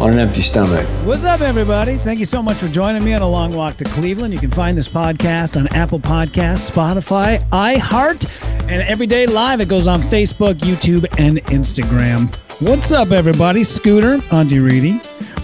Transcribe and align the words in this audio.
on 0.00 0.14
an 0.14 0.18
empty 0.18 0.40
stomach. 0.40 0.86
What's 1.04 1.24
up, 1.24 1.42
everybody? 1.42 1.98
Thank 1.98 2.20
you 2.20 2.24
so 2.24 2.42
much 2.42 2.56
for 2.56 2.68
joining 2.68 3.04
me 3.04 3.12
on 3.12 3.20
a 3.20 3.28
long 3.28 3.54
walk 3.54 3.76
to 3.78 3.84
Cleveland. 3.84 4.32
You 4.32 4.40
can 4.40 4.50
find 4.50 4.76
this 4.76 4.88
podcast 4.88 5.58
on 5.60 5.68
Apple 5.68 6.00
Podcasts, 6.00 6.70
Spotify, 6.70 7.46
iHeart, 7.50 8.26
and 8.62 8.82
every 8.88 9.06
day 9.06 9.26
live. 9.26 9.60
It 9.60 9.68
goes 9.68 9.86
on 9.86 10.02
Facebook, 10.02 10.54
YouTube, 10.54 11.04
and 11.18 11.38
Instagram. 11.46 12.34
What's 12.66 12.92
up, 12.92 13.10
everybody? 13.10 13.62
Scooter, 13.62 14.22
Auntie 14.32 14.58
Reedy. 14.58 14.92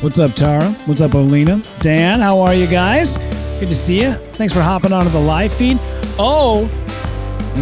What's 0.01 0.19
up, 0.19 0.33
Tara? 0.33 0.71
What's 0.87 1.03
up, 1.03 1.11
Olina? 1.11 1.63
Dan, 1.81 2.21
how 2.21 2.41
are 2.41 2.55
you 2.55 2.67
guys? 2.67 3.19
Good 3.61 3.69
to 3.69 3.77
see 3.77 4.01
you. 4.01 4.13
Thanks 4.33 4.55
for 4.55 4.63
hopping 4.63 4.93
onto 4.93 5.11
the 5.11 5.21
live 5.21 5.53
feed. 5.53 5.79
Oh, 6.19 6.67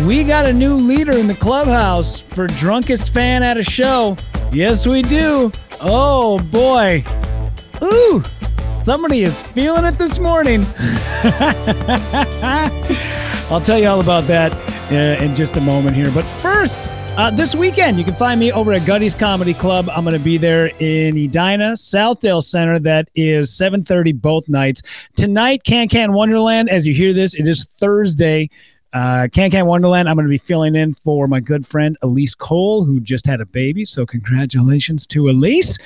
we 0.06 0.22
got 0.22 0.46
a 0.46 0.52
new 0.52 0.74
leader 0.74 1.18
in 1.18 1.26
the 1.26 1.34
clubhouse 1.34 2.20
for 2.20 2.46
drunkest 2.46 3.12
fan 3.12 3.42
at 3.42 3.56
a 3.56 3.64
show. 3.64 4.16
Yes, 4.52 4.86
we 4.86 5.02
do. 5.02 5.50
Oh 5.86 6.38
boy. 6.38 7.04
Ooh, 7.82 8.22
somebody 8.74 9.20
is 9.20 9.42
feeling 9.42 9.84
it 9.84 9.98
this 9.98 10.18
morning. 10.18 10.64
I'll 13.50 13.60
tell 13.60 13.78
you 13.78 13.88
all 13.88 14.00
about 14.00 14.26
that 14.28 14.54
uh, 14.90 15.22
in 15.22 15.34
just 15.34 15.58
a 15.58 15.60
moment 15.60 15.94
here. 15.94 16.10
But 16.10 16.24
first, 16.24 16.78
uh, 17.18 17.30
this 17.32 17.54
weekend, 17.54 17.98
you 17.98 18.04
can 18.04 18.14
find 18.14 18.40
me 18.40 18.50
over 18.50 18.72
at 18.72 18.86
Goonies 18.86 19.14
Comedy 19.14 19.52
Club. 19.52 19.90
I'm 19.90 20.04
going 20.04 20.16
to 20.16 20.24
be 20.24 20.38
there 20.38 20.68
in 20.78 21.18
Edina, 21.18 21.74
Southdale 21.74 22.42
Center. 22.42 22.78
That 22.78 23.10
is 23.14 23.50
7:30 23.50 24.18
both 24.22 24.48
nights. 24.48 24.80
Tonight, 25.16 25.64
Can 25.64 25.88
Can 25.88 26.14
Wonderland. 26.14 26.70
As 26.70 26.86
you 26.86 26.94
hear 26.94 27.12
this, 27.12 27.34
it 27.34 27.46
is 27.46 27.62
Thursday. 27.62 28.48
Uh, 28.94 29.26
Can 29.32 29.50
Can 29.50 29.66
Wonderland. 29.66 30.08
I'm 30.08 30.14
going 30.14 30.24
to 30.24 30.30
be 30.30 30.38
filling 30.38 30.76
in 30.76 30.94
for 30.94 31.26
my 31.26 31.40
good 31.40 31.66
friend 31.66 31.98
Elise 32.00 32.34
Cole, 32.34 32.84
who 32.84 33.00
just 33.00 33.26
had 33.26 33.40
a 33.40 33.46
baby. 33.46 33.84
So 33.84 34.06
congratulations 34.06 35.06
to 35.08 35.28
Elise. 35.28 35.78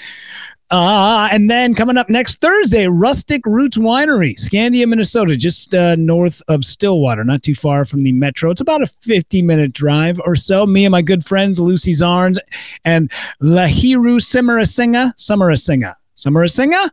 Uh, 0.71 1.29
and 1.33 1.51
then 1.51 1.75
coming 1.75 1.97
up 1.97 2.11
next 2.11 2.43
Thursday, 2.43 2.87
Rustic 2.87 3.41
Roots 3.47 3.79
Winery, 3.79 4.35
Scandia, 4.35 4.87
Minnesota, 4.87 5.35
just 5.35 5.75
uh, 5.75 5.97
north 5.97 6.43
of 6.49 6.63
Stillwater, 6.63 7.25
not 7.25 7.43
too 7.43 7.55
far 7.55 7.87
from 7.87 8.03
the 8.03 8.13
metro. 8.13 8.51
It's 8.51 8.61
about 8.61 8.83
a 8.83 8.87
50 8.87 9.41
minute 9.41 9.73
drive 9.73 10.21
or 10.27 10.37
so. 10.37 10.67
Me 10.67 10.85
and 10.85 10.93
my 10.93 11.01
good 11.01 11.25
friends, 11.25 11.59
Lucy 11.59 11.93
Zarns 11.93 12.37
and 12.85 13.11
Lahiru 13.43 14.21
Simarasinga. 14.21 15.15
Samarasinga. 15.15 15.95
Samarasinga? 16.15 16.91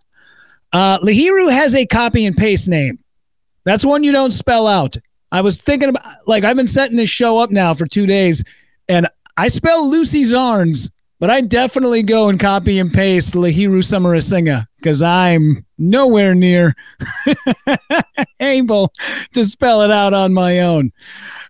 Uh, 0.71 0.99
Lahiru 0.99 1.51
has 1.51 1.75
a 1.75 1.85
copy 1.85 2.25
and 2.25 2.37
paste 2.37 2.69
name. 2.69 2.99
That's 3.65 3.83
one 3.83 4.05
you 4.05 4.13
don't 4.13 4.31
spell 4.31 4.67
out. 4.67 4.95
I 5.31 5.41
was 5.41 5.61
thinking 5.61 5.89
about, 5.89 6.05
like, 6.27 6.43
I've 6.43 6.55
been 6.55 6.67
setting 6.67 6.97
this 6.97 7.09
show 7.09 7.37
up 7.37 7.51
now 7.51 7.73
for 7.73 7.85
two 7.85 8.05
days, 8.05 8.43
and 8.87 9.07
I 9.37 9.47
spell 9.47 9.89
Lucy 9.89 10.23
Zarns, 10.23 10.91
but 11.19 11.29
I 11.29 11.41
definitely 11.41 12.03
go 12.03 12.29
and 12.29 12.39
copy 12.39 12.79
and 12.79 12.93
paste 12.93 13.33
Lahiru 13.33 13.83
Samarasinga 13.83 14.67
because 14.77 15.01
I'm 15.01 15.65
nowhere 15.77 16.35
near 16.35 16.75
able 18.39 18.93
to 19.33 19.43
spell 19.43 19.81
it 19.81 19.91
out 19.91 20.13
on 20.13 20.33
my 20.33 20.61
own. 20.61 20.91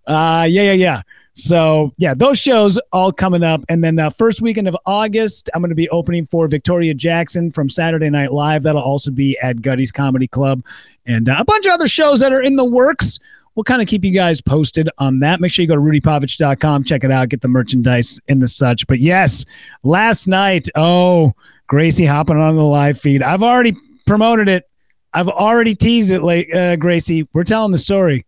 Uh, 0.08 0.48
yeah, 0.50 0.64
yeah, 0.64 0.74
yeah. 0.74 1.02
So 1.36 1.94
yeah, 1.98 2.14
those 2.14 2.40
shows 2.40 2.80
all 2.94 3.12
coming 3.12 3.44
up, 3.44 3.62
and 3.68 3.84
then 3.84 4.00
uh, 4.00 4.10
first 4.10 4.42
weekend 4.42 4.70
of 4.70 4.78
August, 4.86 5.50
I'm 5.54 5.62
going 5.62 5.70
to 5.70 5.76
be 5.76 5.90
opening 5.90 6.26
for 6.26 6.48
Victoria 6.48 6.94
Jackson 6.94 7.52
from 7.52 7.68
Saturday 7.68 8.10
Night 8.10 8.32
Live. 8.32 8.64
That'll 8.64 8.82
also 8.82 9.12
be 9.12 9.38
at 9.40 9.62
Goonies 9.62 9.92
Comedy 9.92 10.28
Club, 10.28 10.64
and 11.06 11.28
uh, 11.28 11.36
a 11.38 11.44
bunch 11.44 11.66
of 11.66 11.74
other 11.74 11.90
shows 11.90 12.22
that 12.22 12.32
are 12.32 12.42
in 12.42 12.56
the 12.56 12.64
works. 12.64 13.20
We'll 13.56 13.64
kind 13.64 13.82
of 13.82 13.88
keep 13.88 14.04
you 14.04 14.12
guys 14.12 14.42
posted 14.42 14.90
on 14.98 15.20
that. 15.20 15.40
Make 15.40 15.52
sure 15.52 15.64
you 15.64 15.70
go 15.70 15.76
to 15.76 15.82
rudypavich.com, 15.82 16.84
check 16.84 17.04
it 17.06 17.12
out, 17.12 17.30
get 17.30 17.42
the 17.42 17.48
merchandise 17.48 18.20
and 18.28 18.42
the 18.42 18.48
such. 18.48 18.86
But 18.86 19.00
yes, 19.00 19.46
last 19.84 20.28
night, 20.28 20.68
oh, 20.76 21.34
Gracie 21.68 22.06
hopping 22.06 22.38
on 22.38 22.56
the 22.58 22.64
live 22.64 23.00
feed. 23.00 23.24
I've 23.24 23.44
already 23.44 23.76
promoted 24.06 24.50
it. 24.50 24.70
I've 25.14 25.30
already 25.30 25.74
teased 25.74 26.12
it, 26.12 26.22
like 26.22 26.54
uh, 26.54 26.76
Gracie. 26.76 27.28
We're 27.32 27.46
telling 27.46 27.72
the 27.72 27.78
story. 27.78 28.26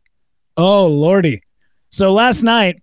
Oh 0.55 0.87
lordy! 0.87 1.43
So 1.89 2.13
last 2.13 2.43
night 2.43 2.81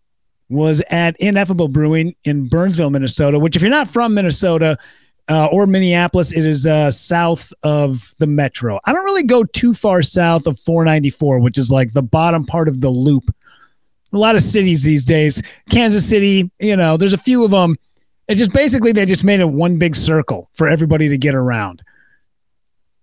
was 0.50 0.82
at 0.90 1.16
Ineffable 1.18 1.68
Brewing 1.68 2.14
in 2.24 2.46
Burnsville, 2.46 2.90
Minnesota. 2.90 3.38
Which, 3.38 3.56
if 3.56 3.62
you're 3.62 3.70
not 3.70 3.88
from 3.88 4.12
Minnesota 4.12 4.76
uh, 5.28 5.46
or 5.46 5.66
Minneapolis, 5.66 6.32
it 6.32 6.46
is 6.46 6.66
uh, 6.66 6.90
south 6.90 7.52
of 7.62 8.14
the 8.18 8.26
metro. 8.26 8.78
I 8.84 8.92
don't 8.92 9.04
really 9.04 9.24
go 9.24 9.44
too 9.44 9.72
far 9.72 10.02
south 10.02 10.46
of 10.46 10.58
494, 10.60 11.40
which 11.40 11.58
is 11.58 11.70
like 11.70 11.92
the 11.92 12.02
bottom 12.02 12.44
part 12.44 12.68
of 12.68 12.80
the 12.80 12.90
loop. 12.90 13.34
A 14.12 14.18
lot 14.18 14.34
of 14.34 14.42
cities 14.42 14.84
these 14.84 15.04
days, 15.04 15.42
Kansas 15.70 16.08
City, 16.08 16.50
you 16.60 16.76
know, 16.76 16.96
there's 16.96 17.14
a 17.14 17.18
few 17.18 17.44
of 17.44 17.50
them. 17.50 17.76
It 18.28 18.36
just 18.36 18.52
basically 18.52 18.92
they 18.92 19.06
just 19.06 19.24
made 19.24 19.40
it 19.40 19.48
one 19.48 19.78
big 19.78 19.96
circle 19.96 20.50
for 20.54 20.68
everybody 20.68 21.08
to 21.08 21.18
get 21.18 21.34
around. 21.34 21.82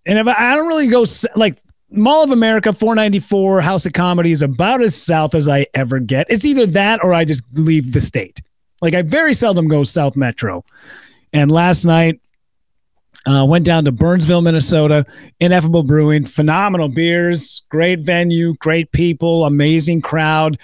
And 0.06 0.18
if 0.18 0.28
I, 0.28 0.54
I 0.54 0.56
don't 0.56 0.68
really 0.68 0.88
go 0.88 1.06
like 1.36 1.62
Mall 1.90 2.24
of 2.24 2.32
America 2.32 2.72
494 2.72 3.62
House 3.62 3.86
of 3.86 3.94
Comedy 3.94 4.32
is 4.32 4.42
about 4.42 4.82
as 4.82 4.96
south 4.96 5.36
as 5.36 5.48
I 5.48 5.68
ever 5.74 6.00
get. 6.00 6.28
It's 6.30 6.46
either 6.46 6.66
that 6.68 7.04
or 7.04 7.14
I 7.14 7.26
just 7.26 7.44
leave 7.54 7.92
the 7.92 8.02
state. 8.02 8.42
Like 8.82 8.94
I 8.94 9.02
very 9.02 9.34
seldom 9.34 9.68
go 9.68 9.84
South 9.84 10.16
Metro. 10.16 10.64
And 11.34 11.52
last 11.52 11.86
night 11.86 12.20
uh, 13.26 13.46
went 13.48 13.66
down 13.66 13.86
to 13.86 13.92
Burnsville, 13.92 14.42
Minnesota, 14.42 15.06
Ineffable 15.40 15.84
Brewing, 15.84 16.26
phenomenal 16.26 16.90
beers, 16.90 17.62
great 17.70 18.00
venue, 18.00 18.56
great 18.56 18.92
people, 18.92 19.46
amazing 19.46 20.02
crowd. 20.02 20.60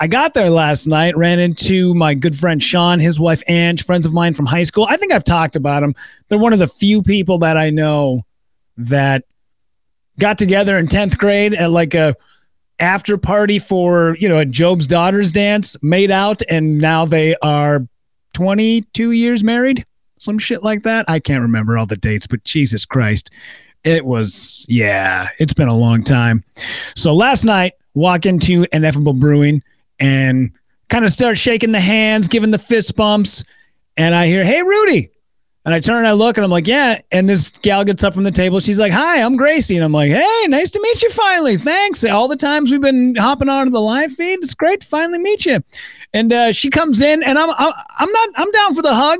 I 0.00 0.06
got 0.06 0.32
there 0.32 0.50
last 0.50 0.86
night, 0.86 1.16
ran 1.16 1.40
into 1.40 1.92
my 1.92 2.14
good 2.14 2.38
friend 2.38 2.62
Sean, 2.62 3.00
his 3.00 3.18
wife 3.18 3.42
Ange, 3.48 3.84
friends 3.84 4.06
of 4.06 4.12
mine 4.12 4.34
from 4.34 4.46
high 4.46 4.62
school. 4.62 4.86
I 4.88 4.96
think 4.96 5.12
I've 5.12 5.24
talked 5.24 5.56
about 5.56 5.80
them. 5.80 5.94
They're 6.28 6.38
one 6.38 6.52
of 6.52 6.60
the 6.60 6.68
few 6.68 7.02
people 7.02 7.38
that 7.38 7.56
I 7.56 7.70
know 7.70 8.22
that 8.76 9.24
got 10.18 10.38
together 10.38 10.78
in 10.78 10.86
10th 10.86 11.18
grade 11.18 11.54
at 11.54 11.70
like 11.72 11.94
a 11.94 12.16
after 12.80 13.18
party 13.18 13.58
for, 13.58 14.16
you 14.20 14.28
know, 14.28 14.38
a 14.38 14.44
Job's 14.44 14.86
daughter's 14.86 15.32
dance, 15.32 15.76
made 15.82 16.12
out, 16.12 16.42
and 16.48 16.78
now 16.78 17.04
they 17.04 17.34
are 17.42 17.86
22 18.34 19.10
years 19.10 19.42
married, 19.42 19.84
some 20.20 20.38
shit 20.38 20.62
like 20.62 20.82
that. 20.82 21.08
I 21.08 21.20
can't 21.20 21.42
remember 21.42 21.78
all 21.78 21.86
the 21.86 21.96
dates, 21.96 22.26
but 22.26 22.44
Jesus 22.44 22.84
Christ. 22.84 23.30
It 23.84 24.04
was, 24.04 24.66
yeah, 24.68 25.28
it's 25.38 25.54
been 25.54 25.68
a 25.68 25.76
long 25.76 26.02
time. 26.02 26.44
So 26.96 27.14
last 27.14 27.44
night, 27.44 27.74
walk 27.94 28.26
into 28.26 28.66
Ineffable 28.72 29.12
Brewing 29.12 29.62
and 29.98 30.52
kind 30.88 31.04
of 31.04 31.10
start 31.10 31.38
shaking 31.38 31.72
the 31.72 31.80
hands, 31.80 32.28
giving 32.28 32.50
the 32.50 32.58
fist 32.58 32.96
bumps. 32.96 33.44
And 33.96 34.14
I 34.14 34.26
hear, 34.26 34.44
hey, 34.44 34.62
Rudy. 34.62 35.10
And 35.64 35.74
I 35.74 35.80
turn 35.80 35.98
and 35.98 36.06
I 36.06 36.12
look 36.12 36.38
and 36.38 36.44
I'm 36.44 36.50
like, 36.50 36.66
yeah. 36.66 36.98
And 37.12 37.28
this 37.28 37.50
gal 37.50 37.84
gets 37.84 38.02
up 38.02 38.14
from 38.14 38.22
the 38.24 38.30
table. 38.30 38.58
She's 38.58 38.78
like, 38.78 38.92
hi, 38.92 39.20
I'm 39.20 39.36
Gracie. 39.36 39.76
And 39.76 39.84
I'm 39.84 39.92
like, 39.92 40.10
hey, 40.10 40.46
nice 40.46 40.70
to 40.70 40.80
meet 40.80 41.02
you 41.02 41.10
finally. 41.10 41.58
Thanks. 41.58 42.04
All 42.04 42.26
the 42.26 42.36
times 42.36 42.72
we've 42.72 42.80
been 42.80 43.14
hopping 43.16 43.50
onto 43.50 43.70
the 43.70 43.80
live 43.80 44.12
feed, 44.12 44.38
it's 44.40 44.54
great 44.54 44.80
to 44.80 44.86
finally 44.86 45.18
meet 45.18 45.44
you. 45.44 45.62
And 46.14 46.32
uh, 46.32 46.52
she 46.52 46.70
comes 46.70 47.02
in 47.02 47.22
and 47.22 47.38
I'm, 47.38 47.50
I'm, 47.50 47.72
I'm 47.98 48.10
not, 48.10 48.28
I'm 48.36 48.50
down 48.50 48.74
for 48.74 48.82
the 48.82 48.94
hug. 48.94 49.18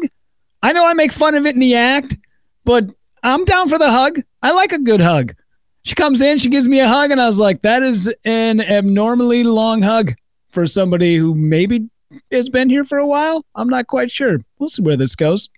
I 0.62 0.72
know 0.72 0.86
I 0.86 0.94
make 0.94 1.12
fun 1.12 1.34
of 1.34 1.46
it 1.46 1.54
in 1.54 1.60
the 1.60 1.76
act, 1.76 2.16
but 2.64 2.90
I'm 3.22 3.44
down 3.44 3.68
for 3.68 3.78
the 3.78 3.90
hug. 3.90 4.20
I 4.42 4.52
like 4.52 4.72
a 4.72 4.78
good 4.78 5.00
hug. 5.00 5.34
She 5.82 5.94
comes 5.94 6.20
in, 6.20 6.38
she 6.38 6.48
gives 6.48 6.66
me 6.68 6.80
a 6.80 6.88
hug, 6.88 7.10
and 7.10 7.20
I 7.20 7.26
was 7.26 7.38
like, 7.38 7.62
that 7.62 7.82
is 7.82 8.12
an 8.24 8.60
abnormally 8.60 9.44
long 9.44 9.82
hug 9.82 10.14
for 10.50 10.66
somebody 10.66 11.16
who 11.16 11.34
maybe 11.34 11.88
has 12.30 12.48
been 12.48 12.68
here 12.68 12.84
for 12.84 12.98
a 12.98 13.06
while. 13.06 13.44
I'm 13.54 13.68
not 13.68 13.86
quite 13.86 14.10
sure. 14.10 14.40
We'll 14.58 14.68
see 14.68 14.82
where 14.82 14.96
this 14.96 15.14
goes. 15.14 15.48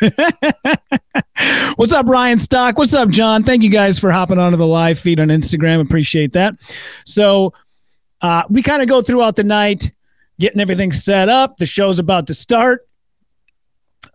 What's 1.76 1.92
up, 1.92 2.06
Ryan 2.06 2.38
Stock? 2.38 2.78
What's 2.78 2.94
up, 2.94 3.10
John? 3.10 3.44
Thank 3.44 3.62
you 3.62 3.70
guys 3.70 3.98
for 3.98 4.10
hopping 4.10 4.38
onto 4.38 4.56
the 4.56 4.66
live 4.66 4.98
feed 4.98 5.20
on 5.20 5.28
Instagram. 5.28 5.80
Appreciate 5.80 6.32
that. 6.32 6.54
So 7.04 7.52
uh, 8.22 8.44
we 8.48 8.62
kind 8.62 8.82
of 8.82 8.88
go 8.88 9.02
throughout 9.02 9.36
the 9.36 9.44
night, 9.44 9.92
getting 10.38 10.60
everything 10.60 10.92
set 10.92 11.28
up. 11.28 11.58
The 11.58 11.66
show's 11.66 11.98
about 11.98 12.26
to 12.28 12.34
start. 12.34 12.86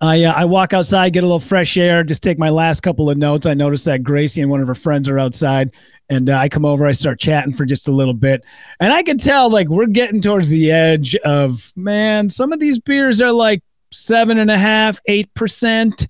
I 0.02 0.24
uh, 0.24 0.34
I 0.34 0.46
walk 0.46 0.74
outside, 0.74 1.14
get 1.14 1.24
a 1.24 1.28
little 1.28 1.40
fresh 1.40 1.78
air, 1.78 2.04
just 2.04 2.22
take 2.22 2.38
my 2.38 2.50
last 2.50 2.82
couple 2.82 3.10
of 3.10 3.18
notes. 3.18 3.46
I 3.46 3.54
notice 3.54 3.86
that 3.86 4.04
Gracie 4.04 4.42
and 4.42 4.52
one 4.52 4.62
of 4.62 4.68
her 4.68 4.76
friends 4.76 5.08
are 5.08 5.20
outside, 5.20 5.76
and 6.10 6.30
uh, 6.30 6.38
I 6.38 6.50
come 6.50 6.66
over. 6.66 6.86
I 6.86 6.92
start 6.92 7.20
chatting 7.20 7.54
for 7.54 7.66
just 7.66 7.88
a 7.88 7.92
little 7.92 8.14
bit, 8.14 8.44
and 8.80 8.92
I 8.92 9.04
can 9.04 9.18
tell 9.18 9.50
like 9.50 9.70
we're 9.70 9.86
getting 9.88 10.22
towards 10.22 10.50
the 10.50 10.72
edge 10.72 11.16
of 11.18 11.72
man. 11.76 12.30
Some 12.30 12.52
of 12.52 12.60
these 12.60 12.80
beers 12.80 13.22
are 13.22 13.32
like 13.32 13.64
seven 13.92 14.38
and 14.38 14.52
a 14.52 14.58
half, 14.58 15.00
eight 15.06 15.34
percent. 15.34 16.08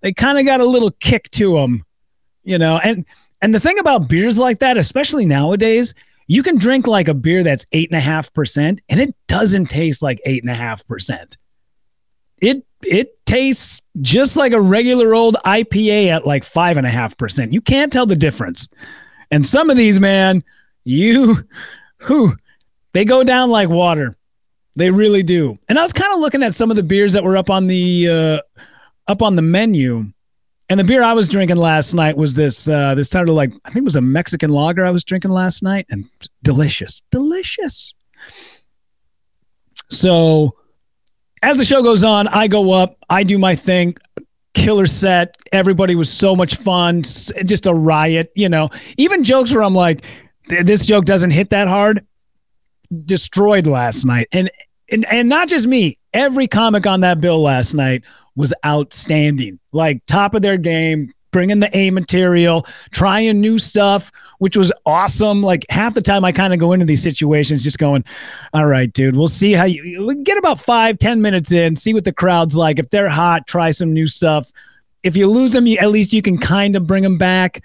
They 0.00 0.12
kind 0.12 0.38
of 0.38 0.44
got 0.44 0.60
a 0.60 0.66
little 0.66 0.90
kick 0.90 1.30
to 1.32 1.54
them, 1.54 1.84
you 2.42 2.58
know. 2.58 2.78
And 2.78 3.04
and 3.40 3.54
the 3.54 3.60
thing 3.60 3.78
about 3.78 4.08
beers 4.08 4.36
like 4.36 4.58
that, 4.60 4.76
especially 4.76 5.26
nowadays, 5.26 5.94
you 6.26 6.42
can 6.42 6.58
drink 6.58 6.86
like 6.86 7.08
a 7.08 7.14
beer 7.14 7.44
that's 7.44 7.66
eight 7.72 7.90
and 7.90 7.96
a 7.96 8.00
half 8.00 8.32
percent, 8.32 8.80
and 8.88 9.00
it 9.00 9.14
doesn't 9.28 9.66
taste 9.66 10.02
like 10.02 10.20
eight 10.24 10.42
and 10.42 10.50
a 10.50 10.54
half 10.54 10.84
percent. 10.86 11.36
It 12.40 12.66
it 12.84 13.24
tastes 13.26 13.82
just 14.00 14.36
like 14.36 14.52
a 14.52 14.60
regular 14.60 15.14
old 15.14 15.36
IPA 15.44 16.08
at 16.08 16.26
like 16.26 16.44
five 16.44 16.76
and 16.76 16.86
a 16.86 16.90
half 16.90 17.16
percent. 17.16 17.52
You 17.52 17.60
can't 17.60 17.92
tell 17.92 18.06
the 18.06 18.16
difference. 18.16 18.68
And 19.30 19.46
some 19.46 19.70
of 19.70 19.76
these, 19.76 19.98
man, 19.98 20.44
you 20.84 21.48
who 21.98 22.34
they 22.92 23.04
go 23.04 23.24
down 23.24 23.50
like 23.50 23.68
water. 23.68 24.16
They 24.76 24.90
really 24.90 25.22
do. 25.22 25.58
And 25.68 25.78
I 25.78 25.82
was 25.82 25.92
kind 25.92 26.12
of 26.12 26.20
looking 26.20 26.42
at 26.42 26.54
some 26.54 26.70
of 26.70 26.76
the 26.76 26.82
beers 26.82 27.12
that 27.12 27.24
were 27.24 27.36
up 27.36 27.50
on 27.50 27.66
the 27.66 28.08
uh, 28.08 28.62
up 29.06 29.22
on 29.22 29.36
the 29.36 29.42
menu. 29.42 30.12
And 30.68 30.80
the 30.80 30.84
beer 30.84 31.02
I 31.02 31.12
was 31.12 31.28
drinking 31.28 31.58
last 31.58 31.92
night 31.92 32.16
was 32.16 32.34
this 32.34 32.68
uh, 32.68 32.94
this 32.94 33.14
of 33.14 33.28
like 33.28 33.52
I 33.64 33.70
think 33.70 33.82
it 33.82 33.84
was 33.84 33.96
a 33.96 34.00
Mexican 34.00 34.50
lager 34.50 34.84
I 34.86 34.90
was 34.90 35.04
drinking 35.04 35.30
last 35.30 35.62
night 35.62 35.86
and 35.90 36.08
delicious. 36.42 37.02
Delicious. 37.10 37.94
So 39.90 40.54
as 41.42 41.58
the 41.58 41.64
show 41.64 41.82
goes 41.82 42.04
on, 42.04 42.28
I 42.28 42.48
go 42.48 42.72
up, 42.72 42.96
I 43.10 43.24
do 43.24 43.38
my 43.38 43.54
thing. 43.54 43.96
Killer 44.54 44.86
set. 44.86 45.36
Everybody 45.52 45.94
was 45.94 46.10
so 46.10 46.36
much 46.36 46.56
fun. 46.56 47.02
Just 47.02 47.66
a 47.66 47.74
riot, 47.74 48.32
you 48.36 48.48
know. 48.48 48.70
Even 48.96 49.24
jokes 49.24 49.52
where 49.52 49.62
I'm 49.62 49.74
like, 49.74 50.04
this 50.48 50.86
joke 50.86 51.04
doesn't 51.04 51.30
hit 51.30 51.50
that 51.50 51.68
hard. 51.68 52.06
Destroyed 53.04 53.66
last 53.66 54.04
night. 54.04 54.28
And 54.32 54.50
and 54.90 55.04
and 55.06 55.28
not 55.28 55.48
just 55.48 55.66
me. 55.66 55.98
Every 56.12 56.46
comic 56.46 56.86
on 56.86 57.00
that 57.00 57.20
bill 57.20 57.40
last 57.40 57.74
night 57.74 58.02
was 58.36 58.52
outstanding. 58.64 59.58
Like 59.72 60.04
top 60.06 60.34
of 60.34 60.42
their 60.42 60.58
game, 60.58 61.10
bringing 61.30 61.60
the 61.60 61.74
A 61.76 61.90
material, 61.90 62.66
trying 62.90 63.40
new 63.40 63.58
stuff, 63.58 64.12
which 64.42 64.56
was 64.56 64.72
awesome. 64.84 65.40
Like 65.40 65.64
half 65.70 65.94
the 65.94 66.02
time 66.02 66.24
I 66.24 66.32
kind 66.32 66.52
of 66.52 66.58
go 66.58 66.72
into 66.72 66.84
these 66.84 67.00
situations 67.00 67.62
just 67.62 67.78
going, 67.78 68.04
all 68.52 68.66
right, 68.66 68.92
dude, 68.92 69.14
we'll 69.14 69.28
see 69.28 69.52
how 69.52 69.66
you 69.66 70.04
we 70.04 70.16
get 70.16 70.36
about 70.36 70.58
five, 70.58 70.98
ten 70.98 71.22
minutes 71.22 71.52
in, 71.52 71.76
see 71.76 71.94
what 71.94 72.04
the 72.04 72.12
crowd's 72.12 72.56
like. 72.56 72.80
If 72.80 72.90
they're 72.90 73.08
hot, 73.08 73.46
try 73.46 73.70
some 73.70 73.92
new 73.92 74.08
stuff. 74.08 74.50
If 75.04 75.16
you 75.16 75.28
lose 75.28 75.52
them, 75.52 75.68
you, 75.68 75.78
at 75.78 75.90
least 75.90 76.12
you 76.12 76.22
can 76.22 76.38
kind 76.38 76.74
of 76.74 76.88
bring 76.88 77.04
them 77.04 77.18
back. 77.18 77.62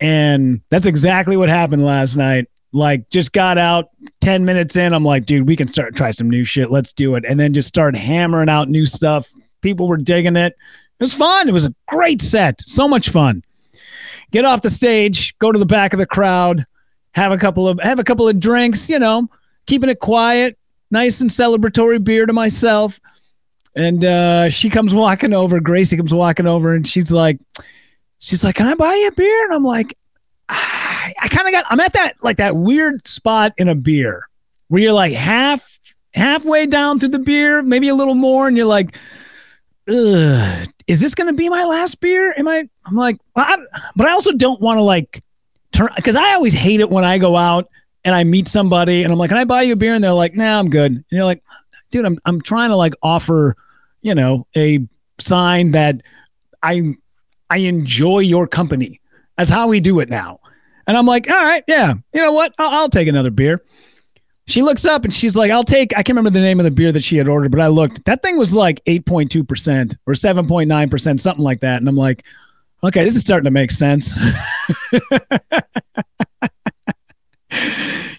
And 0.00 0.60
that's 0.68 0.84
exactly 0.84 1.38
what 1.38 1.48
happened 1.48 1.82
last 1.82 2.14
night. 2.16 2.46
Like 2.72 3.08
just 3.08 3.32
got 3.32 3.56
out 3.56 3.86
10 4.20 4.44
minutes 4.44 4.76
in. 4.76 4.92
I'm 4.92 5.06
like, 5.06 5.24
dude, 5.24 5.48
we 5.48 5.56
can 5.56 5.68
start 5.68 5.96
try 5.96 6.10
some 6.10 6.28
new 6.28 6.44
shit. 6.44 6.70
Let's 6.70 6.92
do 6.92 7.14
it. 7.14 7.24
And 7.26 7.40
then 7.40 7.54
just 7.54 7.68
start 7.68 7.96
hammering 7.96 8.50
out 8.50 8.68
new 8.68 8.84
stuff. 8.84 9.32
People 9.62 9.88
were 9.88 9.96
digging 9.96 10.36
it. 10.36 10.52
It 10.52 11.02
was 11.02 11.14
fun. 11.14 11.48
It 11.48 11.52
was 11.52 11.64
a 11.64 11.74
great 11.88 12.20
set. 12.20 12.60
So 12.60 12.86
much 12.86 13.08
fun. 13.08 13.42
Get 14.32 14.44
off 14.44 14.62
the 14.62 14.70
stage, 14.70 15.38
go 15.38 15.52
to 15.52 15.58
the 15.58 15.66
back 15.66 15.92
of 15.92 15.98
the 15.98 16.06
crowd, 16.06 16.66
have 17.12 17.32
a 17.32 17.38
couple 17.38 17.68
of 17.68 17.78
have 17.82 17.98
a 17.98 18.04
couple 18.04 18.28
of 18.28 18.40
drinks, 18.40 18.90
you 18.90 18.98
know, 18.98 19.28
keeping 19.66 19.90
it 19.90 20.00
quiet, 20.00 20.58
nice 20.90 21.20
and 21.20 21.30
celebratory 21.30 22.02
beer 22.02 22.26
to 22.26 22.32
myself. 22.32 22.98
And 23.74 24.04
uh, 24.04 24.50
she 24.50 24.68
comes 24.70 24.94
walking 24.94 25.32
over, 25.32 25.60
Gracie 25.60 25.96
comes 25.96 26.12
walking 26.12 26.46
over 26.46 26.74
and 26.74 26.86
she's 26.86 27.12
like, 27.12 27.38
she's 28.18 28.42
like, 28.42 28.56
Can 28.56 28.66
I 28.66 28.74
buy 28.74 28.94
you 28.94 29.08
a 29.08 29.12
beer? 29.12 29.44
And 29.44 29.54
I'm 29.54 29.64
like, 29.64 29.96
ah, 30.48 31.10
I 31.20 31.28
kind 31.28 31.46
of 31.46 31.52
got 31.52 31.66
I'm 31.68 31.80
at 31.80 31.92
that 31.92 32.14
like 32.22 32.38
that 32.38 32.56
weird 32.56 33.06
spot 33.06 33.52
in 33.58 33.68
a 33.68 33.74
beer 33.74 34.28
where 34.68 34.82
you're 34.82 34.92
like 34.92 35.12
half 35.12 35.78
halfway 36.14 36.66
down 36.66 36.98
through 36.98 37.10
the 37.10 37.18
beer, 37.18 37.62
maybe 37.62 37.88
a 37.88 37.94
little 37.94 38.14
more, 38.14 38.48
and 38.48 38.56
you're 38.56 38.66
like, 38.66 38.96
Ugh, 39.88 40.66
is 40.92 41.00
this 41.00 41.14
going 41.14 41.28
to 41.28 41.32
be 41.32 41.48
my 41.48 41.64
last 41.64 42.00
beer? 42.00 42.34
Am 42.36 42.46
I? 42.46 42.68
I'm 42.84 42.94
like, 42.94 43.18
well, 43.34 43.46
I, 43.48 43.56
but 43.96 44.06
I 44.06 44.12
also 44.12 44.32
don't 44.32 44.60
want 44.60 44.76
to 44.76 44.82
like 44.82 45.24
turn 45.72 45.88
because 45.96 46.16
I 46.16 46.34
always 46.34 46.52
hate 46.52 46.80
it 46.80 46.90
when 46.90 47.02
I 47.02 47.16
go 47.16 47.34
out 47.34 47.70
and 48.04 48.14
I 48.14 48.24
meet 48.24 48.46
somebody 48.46 49.02
and 49.02 49.10
I'm 49.10 49.18
like, 49.18 49.30
can 49.30 49.38
I 49.38 49.44
buy 49.44 49.62
you 49.62 49.72
a 49.72 49.76
beer? 49.76 49.94
And 49.94 50.04
they're 50.04 50.12
like, 50.12 50.34
nah, 50.34 50.58
I'm 50.58 50.68
good. 50.68 50.92
And 50.92 51.04
you're 51.10 51.24
like, 51.24 51.42
dude, 51.90 52.04
I'm 52.04 52.18
I'm 52.26 52.42
trying 52.42 52.68
to 52.68 52.76
like 52.76 52.92
offer, 53.02 53.56
you 54.02 54.14
know, 54.14 54.46
a 54.54 54.86
sign 55.18 55.70
that 55.70 56.02
I 56.62 56.94
I 57.48 57.58
enjoy 57.58 58.18
your 58.18 58.46
company. 58.46 59.00
That's 59.38 59.50
how 59.50 59.68
we 59.68 59.80
do 59.80 60.00
it 60.00 60.10
now. 60.10 60.40
And 60.86 60.94
I'm 60.94 61.06
like, 61.06 61.30
all 61.30 61.36
right, 61.36 61.64
yeah, 61.66 61.94
you 62.12 62.20
know 62.20 62.32
what? 62.32 62.52
I'll, 62.58 62.80
I'll 62.80 62.88
take 62.90 63.08
another 63.08 63.30
beer. 63.30 63.62
She 64.46 64.62
looks 64.62 64.84
up 64.84 65.04
and 65.04 65.12
she's 65.12 65.36
like, 65.36 65.50
I'll 65.50 65.62
take, 65.62 65.92
I 65.92 66.02
can't 66.02 66.16
remember 66.16 66.30
the 66.30 66.40
name 66.40 66.58
of 66.58 66.64
the 66.64 66.70
beer 66.70 66.90
that 66.92 67.04
she 67.04 67.16
had 67.16 67.28
ordered, 67.28 67.52
but 67.52 67.60
I 67.60 67.68
looked. 67.68 68.04
That 68.06 68.22
thing 68.22 68.36
was 68.36 68.54
like 68.54 68.84
8.2% 68.86 69.96
or 70.06 70.14
7.9%, 70.14 71.20
something 71.20 71.44
like 71.44 71.60
that. 71.60 71.76
And 71.76 71.88
I'm 71.88 71.96
like, 71.96 72.24
okay, 72.82 73.04
this 73.04 73.14
is 73.14 73.20
starting 73.20 73.44
to 73.44 73.50
make 73.50 73.70
sense. 73.70 74.12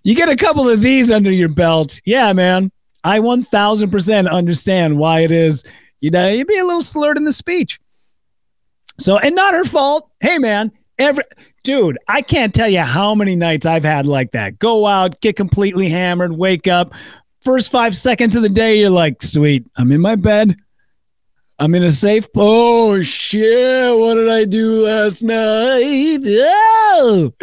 you 0.03 0.15
get 0.15 0.29
a 0.29 0.35
couple 0.35 0.69
of 0.69 0.81
these 0.81 1.11
under 1.11 1.31
your 1.31 1.49
belt. 1.49 1.99
Yeah, 2.05 2.31
man. 2.33 2.71
I 3.03 3.19
1000% 3.19 4.31
understand 4.31 4.97
why 4.97 5.21
it 5.21 5.31
is, 5.31 5.65
you 5.99 6.09
know, 6.09 6.29
you'd 6.29 6.47
be 6.47 6.57
a 6.57 6.65
little 6.65 6.81
slurred 6.81 7.17
in 7.17 7.25
the 7.25 7.33
speech. 7.33 7.79
So, 8.97 9.17
and 9.17 9.35
not 9.35 9.53
her 9.53 9.65
fault. 9.65 10.09
Hey, 10.21 10.37
man, 10.37 10.71
every, 10.99 11.23
Dude, 11.63 11.97
I 12.09 12.21
can't 12.21 12.53
tell 12.53 12.67
you 12.67 12.81
how 12.81 13.15
many 13.15 13.37
nights 13.37 13.65
I've 13.65 13.85
had 13.85 14.05
like 14.05 14.33
that. 14.33 14.59
Go 14.59 14.85
out, 14.85 15.21
get 15.21 15.37
completely 15.37 15.87
hammered, 15.87 16.33
wake 16.33 16.67
up. 16.67 16.93
First 17.41 17.71
five 17.71 17.95
seconds 17.95 18.35
of 18.35 18.41
the 18.41 18.49
day, 18.49 18.79
you're 18.79 18.89
like, 18.89 19.23
sweet, 19.23 19.65
I'm 19.77 19.93
in 19.93 20.01
my 20.01 20.17
bed. 20.17 20.57
I'm 21.59 21.73
in 21.73 21.83
a 21.83 21.89
safe. 21.89 22.27
Oh, 22.35 23.01
shit. 23.01 23.97
What 23.97 24.15
did 24.15 24.27
I 24.27 24.43
do 24.43 24.85
last 24.85 25.23
night? 25.23 26.19
Oh. 26.25 27.33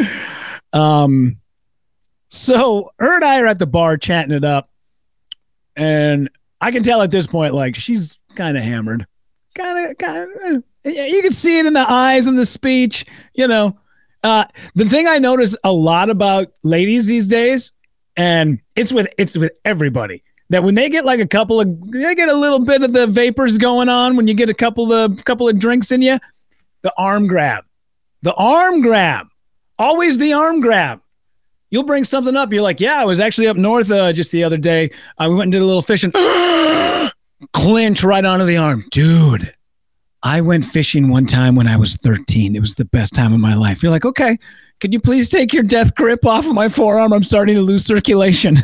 Um, 0.71 1.37
so 2.29 2.91
her 2.99 3.15
and 3.15 3.25
I 3.25 3.41
are 3.41 3.47
at 3.47 3.57
the 3.57 3.65
bar 3.65 3.97
chatting 3.97 4.35
it 4.35 4.45
up. 4.45 4.69
And 5.75 6.29
I 6.59 6.69
can 6.69 6.83
tell 6.83 7.01
at 7.01 7.09
this 7.09 7.25
point, 7.25 7.55
like, 7.55 7.75
she's 7.75 8.19
kind 8.35 8.55
of 8.55 8.63
hammered. 8.63 9.07
Kind 9.55 9.89
of, 9.89 9.97
kind 9.97 10.29
of, 10.43 10.63
you 10.83 11.21
can 11.21 11.31
see 11.31 11.59
it 11.59 11.65
in 11.65 11.73
the 11.73 11.89
eyes 11.89 12.27
and 12.27 12.37
the 12.37 12.45
speech, 12.45 13.05
you 13.33 13.47
know. 13.47 13.77
Uh, 14.23 14.45
the 14.75 14.85
thing 14.85 15.07
I 15.07 15.17
notice 15.17 15.55
a 15.63 15.71
lot 15.71 16.09
about 16.09 16.51
ladies 16.63 17.07
these 17.07 17.27
days, 17.27 17.73
and 18.15 18.59
it's 18.75 18.93
with 18.93 19.07
it's 19.17 19.37
with 19.37 19.51
everybody, 19.65 20.23
that 20.49 20.63
when 20.63 20.75
they 20.75 20.89
get 20.89 21.05
like 21.05 21.19
a 21.19 21.27
couple 21.27 21.59
of 21.59 21.91
they 21.91 22.13
get 22.13 22.29
a 22.29 22.35
little 22.35 22.59
bit 22.59 22.83
of 22.83 22.93
the 22.93 23.07
vapors 23.07 23.57
going 23.57 23.89
on 23.89 24.15
when 24.15 24.27
you 24.27 24.33
get 24.33 24.49
a 24.49 24.53
couple 24.53 24.93
of 24.93 25.23
couple 25.25 25.49
of 25.49 25.57
drinks 25.57 25.91
in 25.91 26.01
you, 26.01 26.19
the 26.81 26.93
arm 26.97 27.25
grab, 27.27 27.63
the 28.21 28.33
arm 28.35 28.81
grab, 28.81 29.27
always 29.79 30.17
the 30.17 30.33
arm 30.33 30.61
grab. 30.61 31.01
You'll 31.71 31.85
bring 31.85 32.03
something 32.03 32.35
up. 32.35 32.51
You're 32.51 32.63
like, 32.63 32.81
yeah, 32.81 33.01
I 33.01 33.05
was 33.05 33.19
actually 33.21 33.47
up 33.47 33.55
north 33.55 33.89
uh, 33.89 34.11
just 34.11 34.31
the 34.31 34.43
other 34.43 34.57
day. 34.57 34.91
Uh, 35.17 35.27
we 35.29 35.35
went 35.35 35.43
and 35.43 35.51
did 35.53 35.61
a 35.61 35.65
little 35.65 35.81
fishing. 35.81 36.11
Clinch 37.53 38.03
right 38.03 38.25
onto 38.25 38.45
the 38.45 38.57
arm, 38.57 38.83
dude. 38.91 39.53
I 40.23 40.41
went 40.41 40.65
fishing 40.65 41.09
one 41.09 41.25
time 41.25 41.55
when 41.55 41.67
I 41.67 41.77
was 41.77 41.95
13. 41.95 42.55
It 42.55 42.59
was 42.59 42.75
the 42.75 42.85
best 42.85 43.15
time 43.15 43.33
of 43.33 43.39
my 43.39 43.55
life. 43.55 43.81
You're 43.81 43.91
like, 43.91 44.05
okay, 44.05 44.37
could 44.79 44.93
you 44.93 44.99
please 44.99 45.29
take 45.29 45.51
your 45.51 45.63
death 45.63 45.95
grip 45.95 46.25
off 46.25 46.45
of 46.47 46.53
my 46.53 46.69
forearm? 46.69 47.11
I'm 47.11 47.23
starting 47.23 47.55
to 47.55 47.61
lose 47.61 47.83
circulation. 47.83 48.57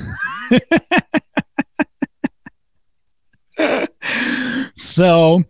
so, 4.76 5.44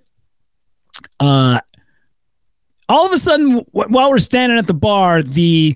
uh, 1.20 1.60
all 2.88 3.06
of 3.06 3.12
a 3.12 3.18
sudden, 3.18 3.66
while 3.72 4.10
we're 4.10 4.18
standing 4.18 4.58
at 4.58 4.68
the 4.68 4.74
bar, 4.74 5.22
the 5.24 5.76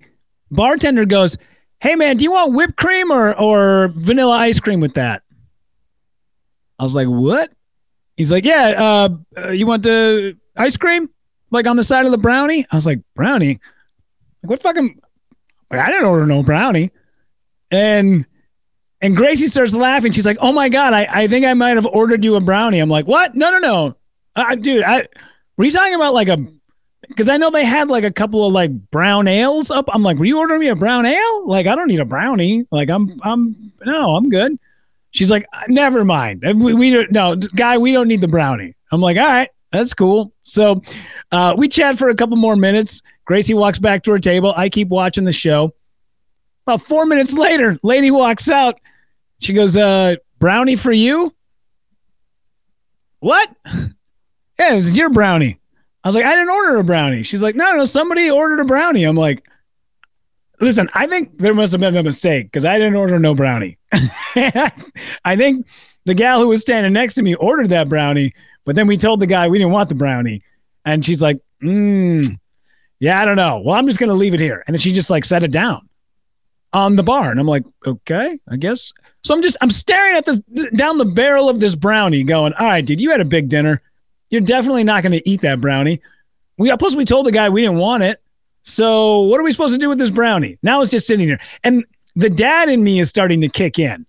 bartender 0.50 1.06
goes, 1.06 1.38
Hey 1.82 1.96
man, 1.96 2.16
do 2.16 2.24
you 2.24 2.32
want 2.32 2.54
whipped 2.54 2.78
cream 2.78 3.12
or, 3.12 3.38
or 3.38 3.92
vanilla 3.96 4.38
ice 4.38 4.60
cream 4.60 4.80
with 4.80 4.94
that? 4.94 5.24
I 6.80 6.84
was 6.84 6.96
like, 6.96 7.08
What? 7.08 7.52
He's 8.22 8.32
like, 8.32 8.46
yeah, 8.46 8.76
uh, 8.78 9.10
uh, 9.36 9.50
you 9.50 9.66
want 9.66 9.82
the 9.82 10.38
ice 10.56 10.78
cream? 10.78 11.10
Like 11.50 11.66
on 11.66 11.76
the 11.76 11.84
side 11.84 12.06
of 12.06 12.12
the 12.12 12.20
brownie? 12.20 12.68
I 12.72 12.76
was 12.76 12.86
like, 12.86 13.00
brownie? 13.16 13.60
Like, 14.44 14.50
what 14.52 14.62
fucking, 14.62 15.02
like, 15.72 15.80
I 15.80 15.90
didn't 15.90 16.06
order 16.06 16.28
no 16.28 16.44
brownie. 16.44 16.92
And, 17.72 18.28
and 19.02 19.18
Gracie 19.18 19.48
starts 19.48 19.74
laughing. 19.74 20.12
She's 20.12 20.28
like, 20.28 20.38
oh 20.40 20.52
my 20.52 20.70
God, 20.70 20.94
I, 20.94 21.08
I 21.10 21.28
think 21.28 21.48
I 21.48 21.56
might 21.56 21.78
have 21.78 21.88
ordered 21.88 22.24
you 22.24 22.36
a 22.36 22.40
brownie. 22.40 22.78
I'm 22.78 22.90
like, 22.90 23.08
what? 23.08 23.34
No, 23.34 23.50
no, 23.50 23.58
no. 23.58 23.96
Uh, 24.36 24.54
dude, 24.54 24.84
I, 24.84 25.08
were 25.58 25.66
you 25.66 25.72
talking 25.72 25.96
about 25.96 26.14
like 26.14 26.30
a, 26.30 26.38
because 27.08 27.28
I 27.28 27.38
know 27.38 27.50
they 27.50 27.66
had 27.66 27.90
like 27.90 28.04
a 28.04 28.12
couple 28.12 28.46
of 28.46 28.54
like 28.54 28.72
brown 28.92 29.28
ales 29.28 29.72
up. 29.72 29.90
I'm 29.92 30.04
like, 30.04 30.18
were 30.18 30.26
you 30.26 30.38
ordering 30.38 30.60
me 30.60 30.68
a 30.68 30.76
brown 30.76 31.08
ale? 31.08 31.48
Like, 31.48 31.66
I 31.66 31.74
don't 31.74 31.88
need 31.88 32.00
a 32.00 32.06
brownie. 32.06 32.68
Like, 32.70 32.92
I'm, 32.92 33.20
I'm, 33.24 33.74
no, 33.84 34.16
I'm 34.16 34.30
good. 34.30 34.60
She's 35.12 35.30
like, 35.30 35.46
never 35.68 36.04
mind. 36.04 36.44
We, 36.44 36.74
we 36.74 36.90
don't, 36.90 37.12
no, 37.12 37.36
guy, 37.36 37.78
we 37.78 37.92
don't 37.92 38.08
need 38.08 38.22
the 38.22 38.28
brownie. 38.28 38.76
I'm 38.92 39.02
like, 39.02 39.18
all 39.18 39.24
right, 39.24 39.50
that's 39.72 39.94
cool. 39.94 40.34
So 40.44 40.82
uh, 41.32 41.56
we 41.58 41.68
chat 41.68 41.98
for 41.98 42.10
a 42.10 42.16
couple 42.16 42.38
more 42.38 42.56
minutes. 42.56 43.02
Gracie 43.26 43.54
walks 43.54 43.80
back 43.80 44.04
to 44.04 44.12
her 44.12 44.20
table. 44.20 44.54
I 44.56 44.70
keep 44.70 44.88
watching 44.88 45.26
the 45.26 45.32
show. 45.32 45.74
About 46.66 46.82
four 46.82 47.06
minutes 47.06 47.34
later, 47.34 47.78
lady 47.84 48.12
walks 48.12 48.50
out. 48.50 48.80
She 49.40 49.54
goes, 49.54 49.76
uh, 49.76 50.16
brownie 50.40 50.76
for 50.76 50.92
you? 50.92 51.34
What? 53.20 53.50
Hey, 54.58 54.76
this 54.76 54.86
is 54.86 54.96
your 54.96 55.10
brownie. 55.10 55.60
I 56.04 56.08
was 56.08 56.16
like, 56.16 56.26
I 56.26 56.36
didn't 56.36 56.52
order 56.52 56.78
a 56.78 56.84
brownie. 56.84 57.24
She's 57.24 57.42
like, 57.42 57.56
no, 57.56 57.76
no, 57.76 57.86
somebody 57.86 58.30
ordered 58.30 58.60
a 58.60 58.66
brownie. 58.66 59.06
I'm 59.06 59.16
like, 59.16 59.44
listen, 60.60 60.88
I 60.94 61.08
think 61.08 61.40
there 61.40 61.56
must 61.56 61.72
have 61.72 61.82
been 61.82 61.98
a 61.98 62.04
mistake 62.04 62.46
because 62.46 62.64
I 62.64 62.78
didn't 62.78 62.94
order 62.94 63.18
no 63.18 63.34
brownie. 63.34 63.80
I 63.94 65.36
think 65.36 65.68
the 66.06 66.14
gal 66.14 66.40
who 66.40 66.48
was 66.48 66.62
standing 66.62 66.94
next 66.94 67.16
to 67.16 67.24
me 67.24 67.36
ordered 67.36 67.70
that 67.70 67.90
brownie, 67.90 68.34
but 68.66 68.76
then 68.76 68.88
we 68.88 68.98
told 68.98 69.20
the 69.20 69.28
guy 69.28 69.48
we 69.48 69.58
didn't 69.58 69.74
want 69.74 69.90
the 69.90 69.96
brownie. 69.96 70.42
And 70.86 71.06
she's 71.06 71.22
like, 71.22 71.40
mm, 71.62 72.40
yeah, 73.00 73.22
I 73.22 73.26
don't 73.26 73.36
know. 73.36 73.62
Well, 73.64 73.76
I'm 73.76 73.88
just 73.88 74.00
going 74.00 74.10
to 74.10 74.16
leave 74.16 74.34
it 74.34 74.40
here. 74.40 74.64
And 74.66 74.74
then 74.74 74.80
she 74.80 74.92
just 74.92 75.10
like 75.10 75.26
set 75.26 75.44
it 75.44 75.52
down 75.52 75.88
on 76.74 76.96
the 76.96 77.04
bar. 77.04 77.32
And 77.32 77.40
I'm 77.40 77.48
like, 77.48 77.64
okay, 77.86 78.40
I 78.50 78.58
guess. 78.58 78.94
So 79.24 79.34
I'm 79.34 79.42
just, 79.42 79.58
I'm 79.62 79.72
staring 79.72 80.18
at 80.18 80.26
the, 80.26 80.72
down 80.76 80.98
the 80.98 81.06
barrel 81.06 81.50
of 81.50 81.60
this 81.60 81.76
brownie 81.76 82.24
going, 82.24 82.54
all 82.54 82.68
right, 82.68 82.86
dude, 82.86 83.02
you 83.02 83.12
had 83.12 83.22
a 83.22 83.26
big 83.26 83.50
dinner. 83.50 83.82
You're 84.30 84.42
definitely 84.42 84.84
not 84.84 85.04
going 85.04 85.14
to 85.14 85.30
eat 85.30 85.42
that 85.42 85.60
brownie. 85.60 86.02
We, 86.58 86.76
plus 86.78 86.96
we 86.96 87.06
told 87.06 87.26
the 87.26 87.32
guy 87.32 87.50
we 87.50 87.62
didn't 87.62 87.78
want 87.78 88.04
it. 88.04 88.22
So 88.64 89.22
what 89.22 89.40
are 89.40 89.44
we 89.44 89.52
supposed 89.52 89.74
to 89.74 89.80
do 89.80 89.90
with 89.90 89.98
this 89.98 90.12
brownie? 90.12 90.58
Now 90.62 90.82
it's 90.82 90.92
just 90.92 91.08
sitting 91.08 91.28
here. 91.28 91.40
And 91.64 91.84
the 92.16 92.30
dad 92.30 92.70
in 92.70 92.84
me 92.84 93.00
is 93.00 93.10
starting 93.10 93.42
to 93.42 93.50
kick 93.50 93.80
in. 93.80 94.06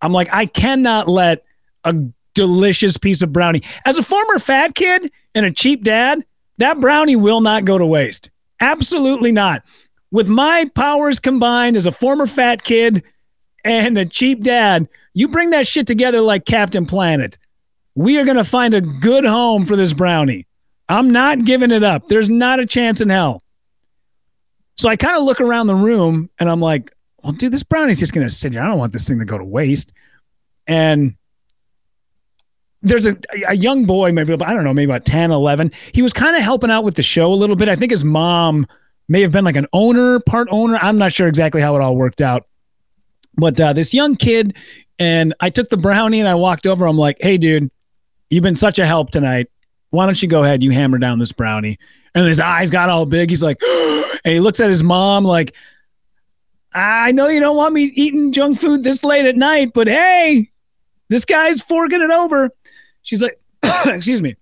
I'm 0.00 0.12
like, 0.12 0.28
I 0.32 0.46
cannot 0.46 1.08
let 1.08 1.44
a 1.84 1.94
delicious 2.34 2.96
piece 2.96 3.22
of 3.22 3.32
brownie. 3.32 3.62
As 3.84 3.98
a 3.98 4.02
former 4.02 4.38
fat 4.38 4.74
kid 4.74 5.10
and 5.34 5.46
a 5.46 5.50
cheap 5.50 5.82
dad, 5.82 6.24
that 6.58 6.80
brownie 6.80 7.16
will 7.16 7.40
not 7.40 7.64
go 7.64 7.78
to 7.78 7.86
waste. 7.86 8.30
Absolutely 8.60 9.32
not. 9.32 9.62
With 10.10 10.28
my 10.28 10.70
powers 10.74 11.18
combined 11.18 11.76
as 11.76 11.86
a 11.86 11.92
former 11.92 12.26
fat 12.26 12.62
kid 12.62 13.02
and 13.64 13.98
a 13.98 14.04
cheap 14.04 14.42
dad, 14.42 14.88
you 15.14 15.28
bring 15.28 15.50
that 15.50 15.66
shit 15.66 15.86
together 15.86 16.20
like 16.20 16.44
Captain 16.44 16.86
Planet. 16.86 17.38
We 17.94 18.18
are 18.18 18.24
going 18.24 18.36
to 18.36 18.44
find 18.44 18.74
a 18.74 18.80
good 18.80 19.24
home 19.24 19.64
for 19.64 19.76
this 19.76 19.92
brownie. 19.92 20.46
I'm 20.88 21.10
not 21.10 21.44
giving 21.44 21.70
it 21.70 21.82
up. 21.82 22.08
There's 22.08 22.28
not 22.28 22.60
a 22.60 22.66
chance 22.66 23.00
in 23.00 23.08
hell. 23.08 23.42
So 24.76 24.88
I 24.88 24.96
kind 24.96 25.16
of 25.16 25.22
look 25.22 25.40
around 25.40 25.68
the 25.68 25.74
room 25.74 26.30
and 26.38 26.50
I'm 26.50 26.60
like, 26.60 26.93
well, 27.24 27.32
dude, 27.32 27.52
this 27.52 27.62
brownie's 27.62 27.98
just 27.98 28.12
going 28.12 28.26
to 28.26 28.32
sit 28.32 28.52
here. 28.52 28.60
I 28.60 28.66
don't 28.66 28.78
want 28.78 28.92
this 28.92 29.08
thing 29.08 29.18
to 29.18 29.24
go 29.24 29.38
to 29.38 29.44
waste. 29.44 29.94
And 30.66 31.14
there's 32.82 33.06
a, 33.06 33.16
a 33.48 33.56
young 33.56 33.86
boy, 33.86 34.12
maybe, 34.12 34.34
I 34.34 34.52
don't 34.52 34.62
know, 34.62 34.74
maybe 34.74 34.90
about 34.90 35.06
10, 35.06 35.30
11. 35.30 35.72
He 35.92 36.02
was 36.02 36.12
kind 36.12 36.36
of 36.36 36.42
helping 36.42 36.70
out 36.70 36.84
with 36.84 36.96
the 36.96 37.02
show 37.02 37.32
a 37.32 37.34
little 37.34 37.56
bit. 37.56 37.70
I 37.70 37.76
think 37.76 37.92
his 37.92 38.04
mom 38.04 38.66
may 39.08 39.22
have 39.22 39.32
been 39.32 39.44
like 39.44 39.56
an 39.56 39.66
owner, 39.72 40.20
part 40.20 40.48
owner. 40.50 40.78
I'm 40.82 40.98
not 40.98 41.14
sure 41.14 41.26
exactly 41.26 41.62
how 41.62 41.74
it 41.76 41.80
all 41.80 41.96
worked 41.96 42.20
out. 42.20 42.46
But 43.36 43.58
uh, 43.58 43.72
this 43.72 43.94
young 43.94 44.16
kid, 44.16 44.56
and 44.98 45.34
I 45.40 45.48
took 45.48 45.70
the 45.70 45.78
brownie 45.78 46.20
and 46.20 46.28
I 46.28 46.34
walked 46.34 46.66
over. 46.66 46.86
I'm 46.86 46.98
like, 46.98 47.16
hey, 47.20 47.38
dude, 47.38 47.70
you've 48.28 48.42
been 48.42 48.54
such 48.54 48.78
a 48.78 48.86
help 48.86 49.10
tonight. 49.10 49.48
Why 49.90 50.04
don't 50.04 50.20
you 50.20 50.28
go 50.28 50.44
ahead? 50.44 50.62
You 50.62 50.72
hammer 50.72 50.98
down 50.98 51.18
this 51.18 51.32
brownie. 51.32 51.78
And 52.14 52.28
his 52.28 52.38
eyes 52.38 52.70
got 52.70 52.90
all 52.90 53.06
big. 53.06 53.30
He's 53.30 53.42
like, 53.42 53.56
and 54.24 54.34
he 54.34 54.40
looks 54.40 54.60
at 54.60 54.68
his 54.68 54.84
mom 54.84 55.24
like, 55.24 55.54
I 56.74 57.12
know 57.12 57.28
you 57.28 57.38
don't 57.38 57.56
want 57.56 57.72
me 57.72 57.84
eating 57.94 58.32
junk 58.32 58.58
food 58.58 58.82
this 58.82 59.04
late 59.04 59.26
at 59.26 59.36
night, 59.36 59.72
but 59.72 59.86
hey, 59.86 60.48
this 61.08 61.24
guy's 61.24 61.62
forking 61.62 62.02
it 62.02 62.10
over. 62.10 62.50
She's 63.02 63.22
like, 63.22 63.40
excuse 63.86 64.20
me. 64.20 64.36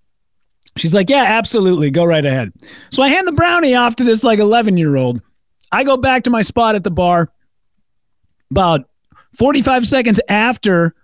She's 0.75 0.93
like, 0.93 1.09
yeah, 1.09 1.23
absolutely. 1.23 1.91
Go 1.91 2.03
right 2.03 2.25
ahead. 2.25 2.51
So 2.91 3.03
I 3.03 3.09
hand 3.09 3.27
the 3.27 3.33
brownie 3.33 3.75
off 3.75 3.95
to 3.97 4.03
this 4.03 4.23
like 4.23 4.39
11 4.39 4.77
year 4.77 4.95
old. 4.95 5.21
I 5.71 5.83
go 5.83 5.97
back 5.97 6.23
to 6.23 6.31
my 6.31 6.41
spot 6.41 6.73
at 6.75 6.83
the 6.83 6.91
bar. 6.91 7.31
About 8.49 8.89
45 9.37 9.87
seconds 9.87 10.19
after 10.27 10.95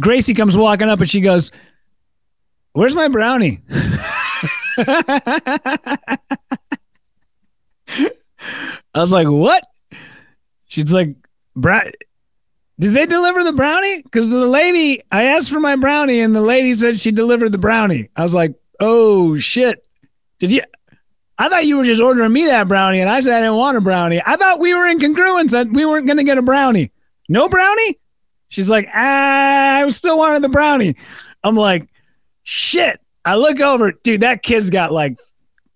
Gracie 0.00 0.34
comes 0.34 0.56
walking 0.56 0.88
up 0.88 1.00
and 1.00 1.08
she 1.08 1.20
goes, 1.20 1.52
Where's 2.72 2.96
my 2.96 3.08
brownie? 3.08 3.60
I 4.78 6.18
was 8.94 9.12
like, 9.12 9.28
What? 9.28 9.64
She's 10.72 10.90
like, 10.90 11.14
Bra- 11.54 11.82
did 12.80 12.94
they 12.94 13.04
deliver 13.04 13.44
the 13.44 13.52
brownie? 13.52 14.00
Because 14.00 14.30
the 14.30 14.46
lady, 14.46 15.02
I 15.12 15.24
asked 15.24 15.50
for 15.50 15.60
my 15.60 15.76
brownie 15.76 16.20
and 16.20 16.34
the 16.34 16.40
lady 16.40 16.74
said 16.74 16.98
she 16.98 17.10
delivered 17.12 17.52
the 17.52 17.58
brownie. 17.58 18.08
I 18.16 18.22
was 18.22 18.32
like, 18.32 18.54
oh 18.80 19.36
shit. 19.36 19.86
Did 20.38 20.50
you? 20.50 20.62
I 21.36 21.50
thought 21.50 21.66
you 21.66 21.76
were 21.76 21.84
just 21.84 22.00
ordering 22.00 22.32
me 22.32 22.46
that 22.46 22.68
brownie 22.68 23.00
and 23.00 23.10
I 23.10 23.20
said 23.20 23.34
I 23.34 23.40
didn't 23.40 23.58
want 23.58 23.76
a 23.76 23.82
brownie. 23.82 24.22
I 24.24 24.36
thought 24.36 24.60
we 24.60 24.72
were 24.72 24.86
in 24.86 24.98
congruence 24.98 25.50
that 25.50 25.68
we 25.70 25.84
weren't 25.84 26.06
going 26.06 26.16
to 26.16 26.24
get 26.24 26.38
a 26.38 26.42
brownie. 26.42 26.90
No 27.28 27.50
brownie? 27.50 27.98
She's 28.48 28.70
like, 28.70 28.88
ah, 28.94 29.76
I 29.76 29.88
still 29.90 30.16
wanted 30.16 30.42
the 30.42 30.48
brownie. 30.48 30.96
I'm 31.44 31.54
like, 31.54 31.86
shit. 32.44 32.98
I 33.26 33.36
look 33.36 33.60
over, 33.60 33.92
dude, 33.92 34.22
that 34.22 34.42
kid's 34.42 34.70
got 34.70 34.90
like 34.90 35.18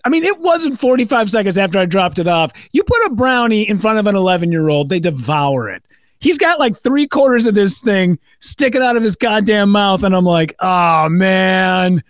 I 0.07 0.09
mean, 0.09 0.23
it 0.23 0.39
wasn't 0.39 0.79
45 0.79 1.33
seconds 1.33 1.59
after 1.59 1.81
I 1.81 1.85
dropped 1.85 2.21
it 2.21 2.29
off. 2.29 2.53
You 2.71 2.85
put 2.85 3.05
a 3.07 3.11
brownie 3.11 3.69
in 3.69 3.81
front 3.81 3.99
of 3.99 4.07
an 4.07 4.15
11 4.15 4.53
year 4.53 4.69
old, 4.69 4.89
they 4.89 5.01
devour 5.01 5.69
it. 5.69 5.83
He's 6.21 6.39
got 6.39 6.61
like 6.61 6.77
three 6.77 7.09
quarters 7.09 7.45
of 7.45 7.57
this 7.57 7.81
thing 7.81 8.21
sticking 8.39 8.83
out 8.83 8.97
of 8.97 9.03
his 9.03 9.17
goddamn 9.17 9.71
mouth. 9.71 10.05
And 10.05 10.15
I'm 10.15 10.25
like, 10.25 10.55
oh, 10.61 11.09
man. 11.09 12.05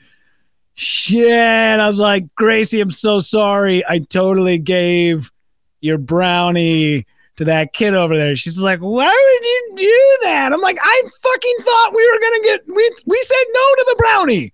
Shit. 0.75 1.81
I 1.81 1.87
was 1.87 1.99
like, 1.99 2.27
Gracie, 2.35 2.83
I'm 2.83 2.91
so 2.91 3.19
sorry. 3.19 3.83
I 3.89 4.01
totally 4.01 4.59
gave 4.59 5.33
your 5.81 5.97
brownie 5.97 7.07
to 7.37 7.47
that 7.47 7.73
kid 7.73 7.95
over 7.95 8.15
there. 8.15 8.37
She's 8.37 8.61
like, 8.61 8.81
why 8.81 9.07
would 9.07 9.47
you 9.47 9.89
do 9.89 10.19
that? 10.25 10.53
I'm 10.53 10.61
like, 10.61 10.79
I 10.83 11.03
fucking 11.23 11.55
thought 11.61 11.95
we 11.95 12.11
were 12.13 12.21
gonna 12.21 12.43
get 12.43 12.61
we 12.67 12.91
we 13.07 13.19
said 13.23 13.45
no 13.55 13.61
to 13.61 13.87
the 13.89 13.97
brownie. 13.97 14.53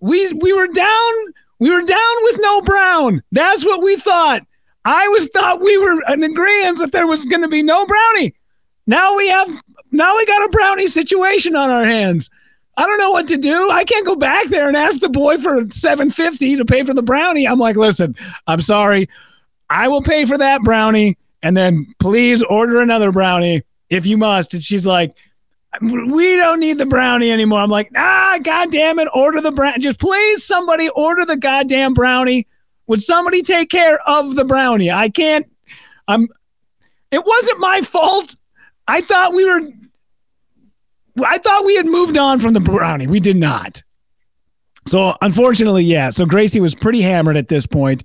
We 0.00 0.32
we 0.32 0.52
were 0.52 0.66
down 0.66 1.12
we 1.60 1.70
were 1.70 1.82
down 1.82 2.14
with 2.22 2.38
no 2.40 2.62
brown. 2.62 3.22
That's 3.30 3.64
what 3.64 3.82
we 3.82 3.94
thought. 3.96 4.42
I 4.84 5.06
was 5.08 5.28
thought 5.28 5.60
we 5.60 5.76
were 5.76 6.02
in 6.08 6.22
agreement 6.22 6.78
that 6.78 6.90
there 6.90 7.06
was 7.06 7.26
going 7.26 7.42
to 7.42 7.48
be 7.48 7.62
no 7.62 7.86
brownie. 7.86 8.34
Now 8.86 9.16
we 9.16 9.28
have 9.28 9.62
now 9.92 10.16
we 10.16 10.26
got 10.26 10.46
a 10.46 10.50
brownie 10.50 10.86
situation 10.86 11.54
on 11.54 11.70
our 11.70 11.84
hands. 11.84 12.30
I 12.76 12.86
don't 12.86 12.98
know 12.98 13.10
what 13.10 13.28
to 13.28 13.36
do. 13.36 13.70
I 13.70 13.84
can't 13.84 14.06
go 14.06 14.16
back 14.16 14.48
there 14.48 14.68
and 14.68 14.76
ask 14.76 15.00
the 15.00 15.10
boy 15.10 15.36
for 15.36 15.66
750 15.70 16.56
to 16.56 16.64
pay 16.64 16.82
for 16.82 16.94
the 16.94 17.02
brownie. 17.02 17.46
I'm 17.46 17.58
like, 17.58 17.76
"Listen, 17.76 18.16
I'm 18.46 18.62
sorry. 18.62 19.08
I 19.68 19.88
will 19.88 20.02
pay 20.02 20.24
for 20.24 20.38
that 20.38 20.62
brownie 20.62 21.18
and 21.42 21.56
then 21.56 21.86
please 21.98 22.42
order 22.42 22.80
another 22.80 23.12
brownie 23.12 23.62
if 23.90 24.06
you 24.06 24.16
must." 24.16 24.54
And 24.54 24.62
she's 24.62 24.86
like, 24.86 25.14
we 25.80 26.36
don't 26.36 26.60
need 26.60 26.78
the 26.78 26.86
brownie 26.86 27.30
anymore. 27.30 27.60
I'm 27.60 27.70
like, 27.70 27.90
ah, 27.96 28.38
goddamn 28.42 28.98
it, 28.98 29.08
order 29.14 29.40
the 29.40 29.52
brownie. 29.52 29.78
Just 29.78 30.00
please, 30.00 30.44
somebody 30.44 30.88
order 30.90 31.24
the 31.24 31.36
goddamn 31.36 31.94
brownie. 31.94 32.46
Would 32.88 33.00
somebody 33.00 33.42
take 33.42 33.70
care 33.70 34.00
of 34.08 34.34
the 34.34 34.44
brownie? 34.44 34.90
I 34.90 35.10
can't. 35.10 35.48
I'm. 36.08 36.28
It 37.12 37.24
wasn't 37.24 37.60
my 37.60 37.82
fault. 37.82 38.34
I 38.88 39.00
thought 39.00 39.32
we 39.32 39.44
were. 39.44 39.60
I 41.24 41.38
thought 41.38 41.64
we 41.64 41.76
had 41.76 41.86
moved 41.86 42.18
on 42.18 42.40
from 42.40 42.52
the 42.52 42.60
brownie. 42.60 43.06
We 43.06 43.20
did 43.20 43.36
not. 43.36 43.82
So 44.88 45.14
unfortunately, 45.22 45.84
yeah. 45.84 46.10
So 46.10 46.26
Gracie 46.26 46.60
was 46.60 46.74
pretty 46.74 47.00
hammered 47.00 47.36
at 47.36 47.46
this 47.46 47.66
point. 47.66 48.02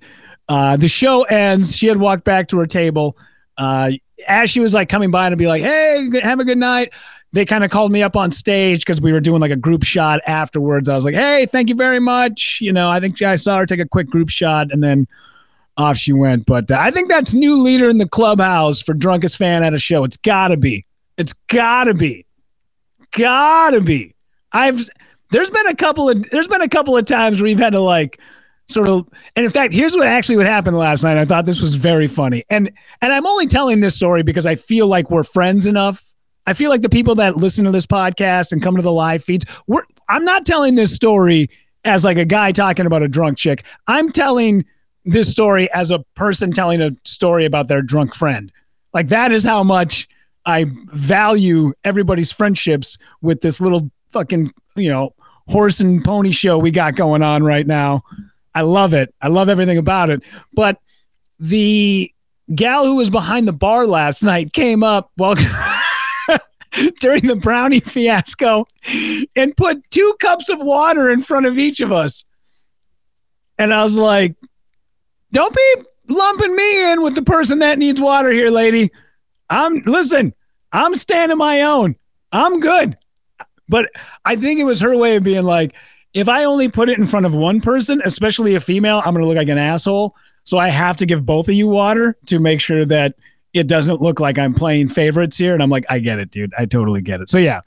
Uh, 0.48 0.76
the 0.76 0.88
show 0.88 1.24
ends. 1.24 1.76
She 1.76 1.88
had 1.88 1.96
walked 1.96 2.22
back 2.22 2.48
to 2.48 2.58
her 2.58 2.66
table. 2.66 3.16
Uh, 3.58 3.92
as 4.28 4.50
she 4.50 4.60
was 4.60 4.72
like 4.72 4.88
coming 4.88 5.10
by 5.10 5.30
to 5.30 5.36
be 5.36 5.48
like, 5.48 5.62
"Hey, 5.62 6.08
have 6.22 6.38
a 6.38 6.44
good 6.44 6.58
night." 6.58 6.92
They 7.32 7.44
kind 7.44 7.64
of 7.64 7.70
called 7.70 7.92
me 7.92 8.02
up 8.02 8.16
on 8.16 8.30
stage 8.30 8.80
because 8.80 9.00
we 9.00 9.12
were 9.12 9.20
doing 9.20 9.40
like 9.40 9.50
a 9.50 9.56
group 9.56 9.84
shot 9.84 10.20
afterwards. 10.26 10.88
I 10.88 10.94
was 10.94 11.04
like, 11.04 11.14
hey, 11.14 11.46
thank 11.46 11.68
you 11.68 11.74
very 11.74 12.00
much. 12.00 12.58
You 12.60 12.72
know, 12.72 12.88
I 12.88 13.00
think 13.00 13.20
I 13.22 13.34
saw 13.34 13.58
her 13.58 13.66
take 13.66 13.80
a 13.80 13.88
quick 13.88 14.08
group 14.08 14.30
shot 14.30 14.70
and 14.70 14.82
then 14.82 15.06
off 15.76 15.96
she 15.96 16.12
went. 16.12 16.46
But 16.46 16.70
uh, 16.70 16.78
I 16.78 16.90
think 16.90 17.08
that's 17.08 17.34
new 17.34 17.62
leader 17.62 17.88
in 17.90 17.98
the 17.98 18.08
clubhouse 18.08 18.80
for 18.80 18.94
drunkest 18.94 19.36
fan 19.36 19.62
at 19.62 19.74
a 19.74 19.78
show. 19.78 20.04
It's 20.04 20.16
gotta 20.16 20.56
be. 20.56 20.86
It's 21.16 21.34
gotta 21.48 21.94
be. 21.94 22.26
Gotta 23.12 23.80
be. 23.80 24.14
I've 24.52 24.88
there's 25.30 25.50
been 25.50 25.66
a 25.66 25.74
couple 25.74 26.08
of 26.08 26.28
there's 26.30 26.48
been 26.48 26.62
a 26.62 26.68
couple 26.68 26.96
of 26.96 27.04
times 27.04 27.40
where 27.40 27.48
we've 27.48 27.58
had 27.58 27.72
to 27.72 27.80
like 27.80 28.18
sort 28.68 28.88
of 28.88 29.08
and 29.34 29.44
in 29.44 29.50
fact 29.50 29.72
here's 29.72 29.94
what 29.94 30.06
actually 30.06 30.36
what 30.36 30.46
happened 30.46 30.76
last 30.76 31.04
night 31.04 31.16
i 31.16 31.24
thought 31.24 31.46
this 31.46 31.60
was 31.60 31.76
very 31.76 32.08
funny 32.08 32.44
and 32.50 32.70
and 33.00 33.12
i'm 33.12 33.24
only 33.24 33.46
telling 33.46 33.78
this 33.78 33.94
story 33.94 34.24
because 34.24 34.44
i 34.44 34.56
feel 34.56 34.88
like 34.88 35.08
we're 35.08 35.22
friends 35.22 35.66
enough 35.66 36.12
I 36.46 36.52
feel 36.52 36.70
like 36.70 36.82
the 36.82 36.88
people 36.88 37.16
that 37.16 37.36
listen 37.36 37.64
to 37.64 37.70
this 37.70 37.86
podcast 37.86 38.52
and 38.52 38.62
come 38.62 38.76
to 38.76 38.82
the 38.82 38.92
live 38.92 39.24
feeds, 39.24 39.44
we're, 39.66 39.82
I'm 40.08 40.24
not 40.24 40.46
telling 40.46 40.76
this 40.76 40.94
story 40.94 41.50
as 41.84 42.04
like 42.04 42.18
a 42.18 42.24
guy 42.24 42.52
talking 42.52 42.86
about 42.86 43.02
a 43.02 43.08
drunk 43.08 43.38
chick. 43.38 43.64
I'm 43.86 44.12
telling 44.12 44.64
this 45.04 45.30
story 45.30 45.70
as 45.72 45.90
a 45.90 46.00
person 46.14 46.52
telling 46.52 46.82
a 46.82 46.90
story 47.04 47.44
about 47.44 47.68
their 47.68 47.82
drunk 47.82 48.14
friend. 48.14 48.52
Like 48.92 49.08
that 49.08 49.32
is 49.32 49.44
how 49.44 49.62
much 49.62 50.08
I 50.44 50.66
value 50.92 51.72
everybody's 51.84 52.32
friendships 52.32 52.98
with 53.20 53.40
this 53.40 53.60
little 53.60 53.90
fucking, 54.10 54.52
you 54.76 54.90
know, 54.90 55.14
horse 55.48 55.80
and 55.80 56.04
pony 56.04 56.32
show 56.32 56.58
we 56.58 56.70
got 56.70 56.96
going 56.96 57.22
on 57.22 57.42
right 57.42 57.66
now. 57.66 58.02
I 58.54 58.62
love 58.62 58.94
it. 58.94 59.14
I 59.20 59.28
love 59.28 59.48
everything 59.48 59.78
about 59.78 60.10
it. 60.10 60.22
But 60.52 60.80
the 61.38 62.12
gal 62.54 62.86
who 62.86 62.96
was 62.96 63.10
behind 63.10 63.46
the 63.46 63.52
bar 63.52 63.86
last 63.86 64.22
night 64.22 64.52
came 64.52 64.82
up 64.82 65.10
well 65.16 65.34
during 67.00 67.26
the 67.26 67.36
brownie 67.36 67.80
fiasco 67.80 68.66
and 69.34 69.56
put 69.56 69.90
two 69.90 70.14
cups 70.20 70.48
of 70.48 70.60
water 70.60 71.10
in 71.10 71.22
front 71.22 71.46
of 71.46 71.58
each 71.58 71.80
of 71.80 71.92
us. 71.92 72.24
And 73.58 73.72
I 73.72 73.84
was 73.84 73.96
like, 73.96 74.36
don't 75.32 75.54
be 75.54 75.74
lumping 76.08 76.54
me 76.54 76.92
in 76.92 77.02
with 77.02 77.14
the 77.14 77.22
person 77.22 77.60
that 77.60 77.78
needs 77.78 78.00
water 78.00 78.30
here, 78.30 78.50
lady. 78.50 78.90
I'm 79.48 79.82
listen, 79.86 80.34
I'm 80.72 80.96
standing 80.96 81.38
my 81.38 81.62
own. 81.62 81.96
I'm 82.32 82.60
good. 82.60 82.96
But 83.68 83.90
I 84.24 84.36
think 84.36 84.60
it 84.60 84.64
was 84.64 84.80
her 84.80 84.96
way 84.96 85.16
of 85.16 85.24
being 85.24 85.44
like, 85.44 85.74
if 86.14 86.28
I 86.28 86.44
only 86.44 86.68
put 86.68 86.88
it 86.88 86.98
in 86.98 87.06
front 87.06 87.26
of 87.26 87.34
one 87.34 87.60
person, 87.60 88.00
especially 88.04 88.54
a 88.54 88.60
female, 88.60 89.02
I'm 89.04 89.12
going 89.12 89.22
to 89.22 89.26
look 89.26 89.36
like 89.36 89.48
an 89.48 89.58
asshole. 89.58 90.14
So 90.44 90.58
I 90.58 90.68
have 90.68 90.96
to 90.98 91.06
give 91.06 91.26
both 91.26 91.48
of 91.48 91.54
you 91.54 91.66
water 91.66 92.16
to 92.26 92.38
make 92.38 92.60
sure 92.60 92.84
that 92.84 93.16
it 93.56 93.66
doesn't 93.66 94.00
look 94.00 94.20
like 94.20 94.38
I'm 94.38 94.54
playing 94.54 94.88
favorites 94.88 95.36
here. 95.36 95.54
And 95.54 95.62
I'm 95.62 95.70
like, 95.70 95.84
I 95.88 95.98
get 95.98 96.18
it, 96.18 96.30
dude. 96.30 96.52
I 96.58 96.66
totally 96.66 97.02
get 97.02 97.20
it. 97.20 97.28
So 97.28 97.38
yeah. 97.38 97.60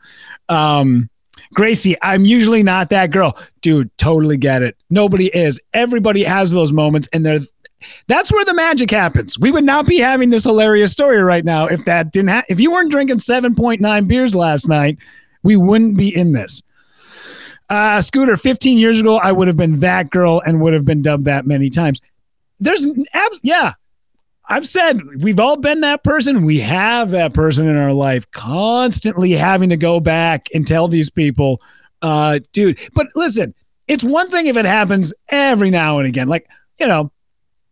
Um, 0.48 1.10
Gracie, 1.53 1.96
I'm 2.01 2.25
usually 2.25 2.63
not 2.63 2.89
that 2.89 3.12
girl. 3.12 3.38
Dude, 3.62 3.96
totally 3.98 4.38
get 4.38 4.62
it. 4.62 4.75
Nobody 4.89 5.27
is. 5.27 5.60
Everybody 5.74 6.24
has 6.24 6.51
those 6.51 6.72
moments 6.72 7.10
and 7.13 7.25
they're 7.25 7.41
that's 8.08 8.31
where 8.31 8.43
the 8.43 8.53
magic 8.53 8.91
happens. 8.91 9.39
We 9.39 9.51
would 9.51 9.63
not 9.63 9.88
be 9.88 10.00
having 10.00 10.29
this 10.29 10.43
hilarious 10.43 10.91
story 10.91 11.22
right 11.24 11.46
now 11.46 11.67
if 11.67 11.86
that 11.86 12.12
didn't 12.12 12.29
ha- 12.29 12.43
if 12.50 12.60
you 12.60 12.72
weren't 12.72 12.91
drinking 12.91 13.19
7.9 13.19 14.08
beers 14.08 14.36
last 14.36 14.67
night, 14.67 14.98
we 15.43 15.55
wouldn't 15.55 15.96
be 15.96 16.13
in 16.13 16.34
this. 16.34 16.62
Uh, 17.69 18.01
Scooter, 18.01 18.36
15 18.36 18.77
years 18.77 19.00
ago, 19.00 19.17
I 19.17 19.31
would 19.31 19.48
have 19.48 19.58
been 19.58 19.77
that 19.77 20.10
girl 20.10 20.41
and 20.46 20.60
would 20.62 20.74
have 20.74 20.86
been 20.86 21.01
dubbed 21.01 21.25
that 21.25 21.46
many 21.46 21.69
times. 21.69 22.01
There's 22.60 22.86
abs, 23.13 23.39
yeah. 23.43 23.74
I've 24.50 24.68
said 24.68 25.22
we've 25.22 25.39
all 25.39 25.58
been 25.58 25.82
that 25.82 26.03
person. 26.03 26.44
We 26.44 26.60
have 26.60 27.12
that 27.12 27.34
person 27.34 27.68
in 27.68 27.77
our 27.77 27.94
life, 27.94 28.29
constantly 28.32 29.32
having 29.32 29.70
to 29.70 29.77
go 29.77 30.00
back 30.00 30.48
and 30.53 30.65
tell 30.65 30.88
these 30.88 31.12
people, 31.12 31.62
uh, 32.01 32.39
dude. 32.51 32.79
But 32.96 33.08
listen, 33.13 33.53
it's 33.88 34.03
one 34.03 34.32
thing 34.32 34.48
if 34.48 34.58
it 34.58 34.65
happens 34.65 35.13
every 35.29 35.70
now 35.70 36.00
and 36.00 36.08
again. 36.08 36.27
Like, 36.27 36.50
you 36.79 36.88
know, 36.88 37.12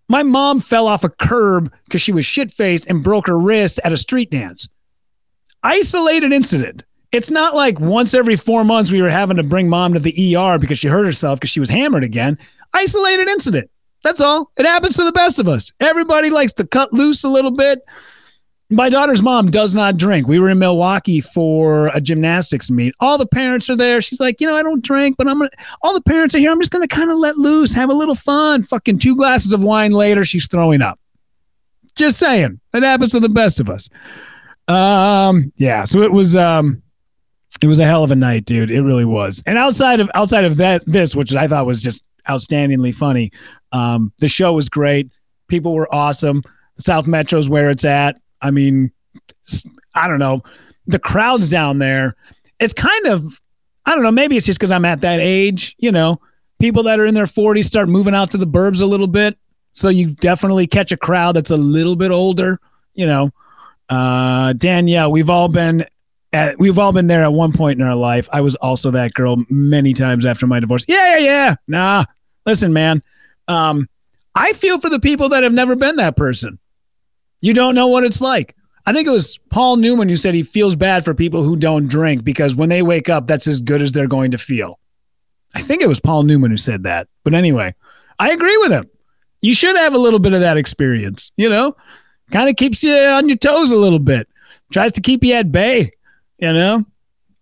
my 0.07 0.21
mom 0.21 0.59
fell 0.59 0.87
off 0.87 1.03
a 1.03 1.09
curb 1.09 1.73
because 1.85 2.01
she 2.01 2.11
was 2.11 2.27
shit 2.27 2.51
faced 2.51 2.87
and 2.87 3.03
broke 3.03 3.25
her 3.25 3.39
wrist 3.39 3.79
at 3.83 3.91
a 3.91 3.97
street 3.97 4.29
dance. 4.29 4.69
Isolated 5.63 6.31
incident. 6.31 6.83
It's 7.11 7.31
not 7.31 7.55
like 7.55 7.79
once 7.79 8.13
every 8.13 8.35
four 8.35 8.63
months 8.63 8.91
we 8.91 9.01
were 9.01 9.09
having 9.09 9.37
to 9.37 9.43
bring 9.43 9.67
mom 9.67 9.93
to 9.93 9.99
the 9.99 10.35
ER 10.35 10.59
because 10.59 10.77
she 10.77 10.87
hurt 10.87 11.05
herself 11.05 11.39
because 11.39 11.49
she 11.49 11.59
was 11.59 11.69
hammered 11.69 12.03
again. 12.03 12.37
Isolated 12.73 13.27
incident. 13.27 13.71
That's 14.07 14.21
all. 14.21 14.53
It 14.55 14.65
happens 14.65 14.95
to 14.95 15.03
the 15.03 15.11
best 15.11 15.37
of 15.37 15.49
us. 15.49 15.73
Everybody 15.81 16.29
likes 16.29 16.53
to 16.53 16.65
cut 16.65 16.93
loose 16.93 17.25
a 17.25 17.27
little 17.27 17.51
bit. 17.51 17.81
My 18.69 18.87
daughter's 18.87 19.21
mom 19.21 19.51
does 19.51 19.75
not 19.75 19.97
drink. 19.97 20.29
We 20.29 20.39
were 20.39 20.49
in 20.49 20.59
Milwaukee 20.59 21.19
for 21.19 21.87
a 21.87 21.99
gymnastics 21.99 22.71
meet. 22.71 22.93
All 23.01 23.17
the 23.17 23.27
parents 23.27 23.69
are 23.69 23.75
there. 23.75 24.01
She's 24.01 24.21
like, 24.21 24.39
you 24.39 24.47
know, 24.47 24.55
I 24.55 24.63
don't 24.63 24.81
drink, 24.81 25.17
but 25.17 25.27
I'm 25.27 25.39
gonna. 25.39 25.49
All 25.81 25.93
the 25.93 26.01
parents 26.01 26.33
are 26.35 26.37
here. 26.37 26.51
I'm 26.51 26.61
just 26.61 26.71
gonna 26.71 26.87
kind 26.87 27.11
of 27.11 27.17
let 27.17 27.35
loose, 27.35 27.73
have 27.75 27.89
a 27.89 27.93
little 27.93 28.15
fun. 28.15 28.63
Fucking 28.63 28.99
two 28.99 29.13
glasses 29.13 29.51
of 29.51 29.61
wine 29.61 29.91
later, 29.91 30.23
she's 30.23 30.47
throwing 30.47 30.81
up. 30.81 31.01
Just 31.97 32.17
saying, 32.17 32.61
it 32.73 32.83
happens 32.83 33.11
to 33.11 33.19
the 33.19 33.27
best 33.27 33.59
of 33.59 33.69
us. 33.69 33.89
Um, 34.69 35.51
yeah. 35.57 35.83
So 35.83 36.01
it 36.01 36.13
was. 36.13 36.33
Um, 36.37 36.81
it 37.61 37.67
was 37.67 37.79
a 37.79 37.85
hell 37.85 38.05
of 38.05 38.11
a 38.11 38.15
night, 38.15 38.45
dude. 38.45 38.71
It 38.71 38.83
really 38.83 39.05
was. 39.05 39.43
And 39.45 39.57
outside 39.57 39.99
of 39.99 40.09
outside 40.15 40.45
of 40.45 40.55
that, 40.57 40.85
this, 40.85 41.13
which 41.13 41.35
I 41.35 41.49
thought 41.49 41.65
was 41.65 41.83
just 41.83 42.05
outstandingly 42.27 42.93
funny, 42.93 43.31
um, 43.71 44.11
the 44.19 44.27
show 44.27 44.53
was 44.53 44.69
great. 44.69 45.11
People 45.47 45.73
were 45.73 45.93
awesome. 45.93 46.43
South 46.77 47.07
Metro's 47.07 47.49
where 47.49 47.69
it's 47.69 47.85
at. 47.85 48.19
I 48.41 48.51
mean, 48.51 48.91
I 49.95 50.07
don't 50.07 50.19
know. 50.19 50.43
The 50.85 50.99
crowds 50.99 51.49
down 51.49 51.79
there, 51.79 52.15
it's 52.59 52.73
kind 52.73 53.07
of, 53.07 53.41
I 53.85 53.93
don't 53.93 54.03
know, 54.03 54.11
maybe 54.11 54.37
it's 54.37 54.45
just 54.45 54.59
because 54.59 54.71
I'm 54.71 54.85
at 54.85 55.01
that 55.01 55.19
age, 55.19 55.75
you 55.79 55.91
know, 55.91 56.19
people 56.59 56.83
that 56.83 56.99
are 56.99 57.05
in 57.05 57.13
their 57.13 57.25
40s 57.25 57.65
start 57.65 57.89
moving 57.89 58.15
out 58.15 58.31
to 58.31 58.37
the 58.37 58.47
burbs 58.47 58.81
a 58.81 58.85
little 58.85 59.07
bit. 59.07 59.37
So 59.71 59.89
you 59.89 60.07
definitely 60.07 60.65
catch 60.67 60.91
a 60.91 60.97
crowd 60.97 61.35
that's 61.35 61.51
a 61.51 61.57
little 61.57 61.95
bit 61.95 62.11
older, 62.11 62.59
you 62.93 63.05
know. 63.05 63.31
Uh, 63.89 64.53
Danielle, 64.53 65.11
we've 65.11 65.29
all 65.29 65.47
been 65.47 65.85
at, 66.33 66.59
we've 66.59 66.79
all 66.79 66.91
been 66.91 67.07
there 67.07 67.23
at 67.23 67.31
one 67.31 67.53
point 67.53 67.79
in 67.79 67.85
our 67.85 67.95
life. 67.95 68.27
I 68.33 68.41
was 68.41 68.55
also 68.55 68.91
that 68.91 69.13
girl 69.13 69.43
many 69.49 69.93
times 69.93 70.25
after 70.25 70.47
my 70.47 70.59
divorce. 70.59 70.85
Yeah, 70.87 71.17
yeah, 71.17 71.25
yeah. 71.25 71.55
Nah, 71.67 72.05
listen, 72.45 72.73
man. 72.73 73.03
Um, 73.47 73.87
I 74.35 74.53
feel 74.53 74.79
for 74.79 74.89
the 74.89 74.99
people 74.99 75.29
that 75.29 75.43
have 75.43 75.53
never 75.53 75.75
been 75.75 75.95
that 75.95 76.15
person. 76.15 76.59
You 77.41 77.53
don't 77.53 77.75
know 77.75 77.87
what 77.87 78.03
it's 78.03 78.21
like. 78.21 78.55
I 78.85 78.93
think 78.93 79.07
it 79.07 79.11
was 79.11 79.37
Paul 79.49 79.77
Newman 79.77 80.09
who 80.09 80.15
said 80.15 80.33
he 80.33 80.43
feels 80.43 80.75
bad 80.75 81.03
for 81.03 81.13
people 81.13 81.43
who 81.43 81.55
don't 81.55 81.87
drink 81.87 82.23
because 82.23 82.55
when 82.55 82.69
they 82.69 82.81
wake 82.81 83.09
up, 83.09 83.27
that's 83.27 83.47
as 83.47 83.61
good 83.61 83.81
as 83.81 83.91
they're 83.91 84.07
going 84.07 84.31
to 84.31 84.37
feel. 84.37 84.79
I 85.55 85.61
think 85.61 85.81
it 85.81 85.89
was 85.89 85.99
Paul 85.99 86.23
Newman 86.23 86.51
who 86.51 86.57
said 86.57 86.83
that. 86.83 87.07
But 87.23 87.33
anyway, 87.33 87.75
I 88.19 88.31
agree 88.31 88.57
with 88.57 88.71
him. 88.71 88.89
You 89.41 89.53
should 89.53 89.75
have 89.75 89.93
a 89.93 89.99
little 89.99 90.19
bit 90.19 90.33
of 90.33 90.39
that 90.41 90.57
experience, 90.57 91.31
you 91.35 91.49
know? 91.49 91.75
Kind 92.31 92.49
of 92.49 92.55
keeps 92.55 92.83
you 92.83 92.93
on 92.93 93.27
your 93.27 93.37
toes 93.37 93.71
a 93.71 93.77
little 93.77 93.99
bit, 93.99 94.27
tries 94.71 94.93
to 94.93 95.01
keep 95.01 95.23
you 95.23 95.33
at 95.33 95.51
bay, 95.51 95.91
you 96.37 96.53
know? 96.53 96.85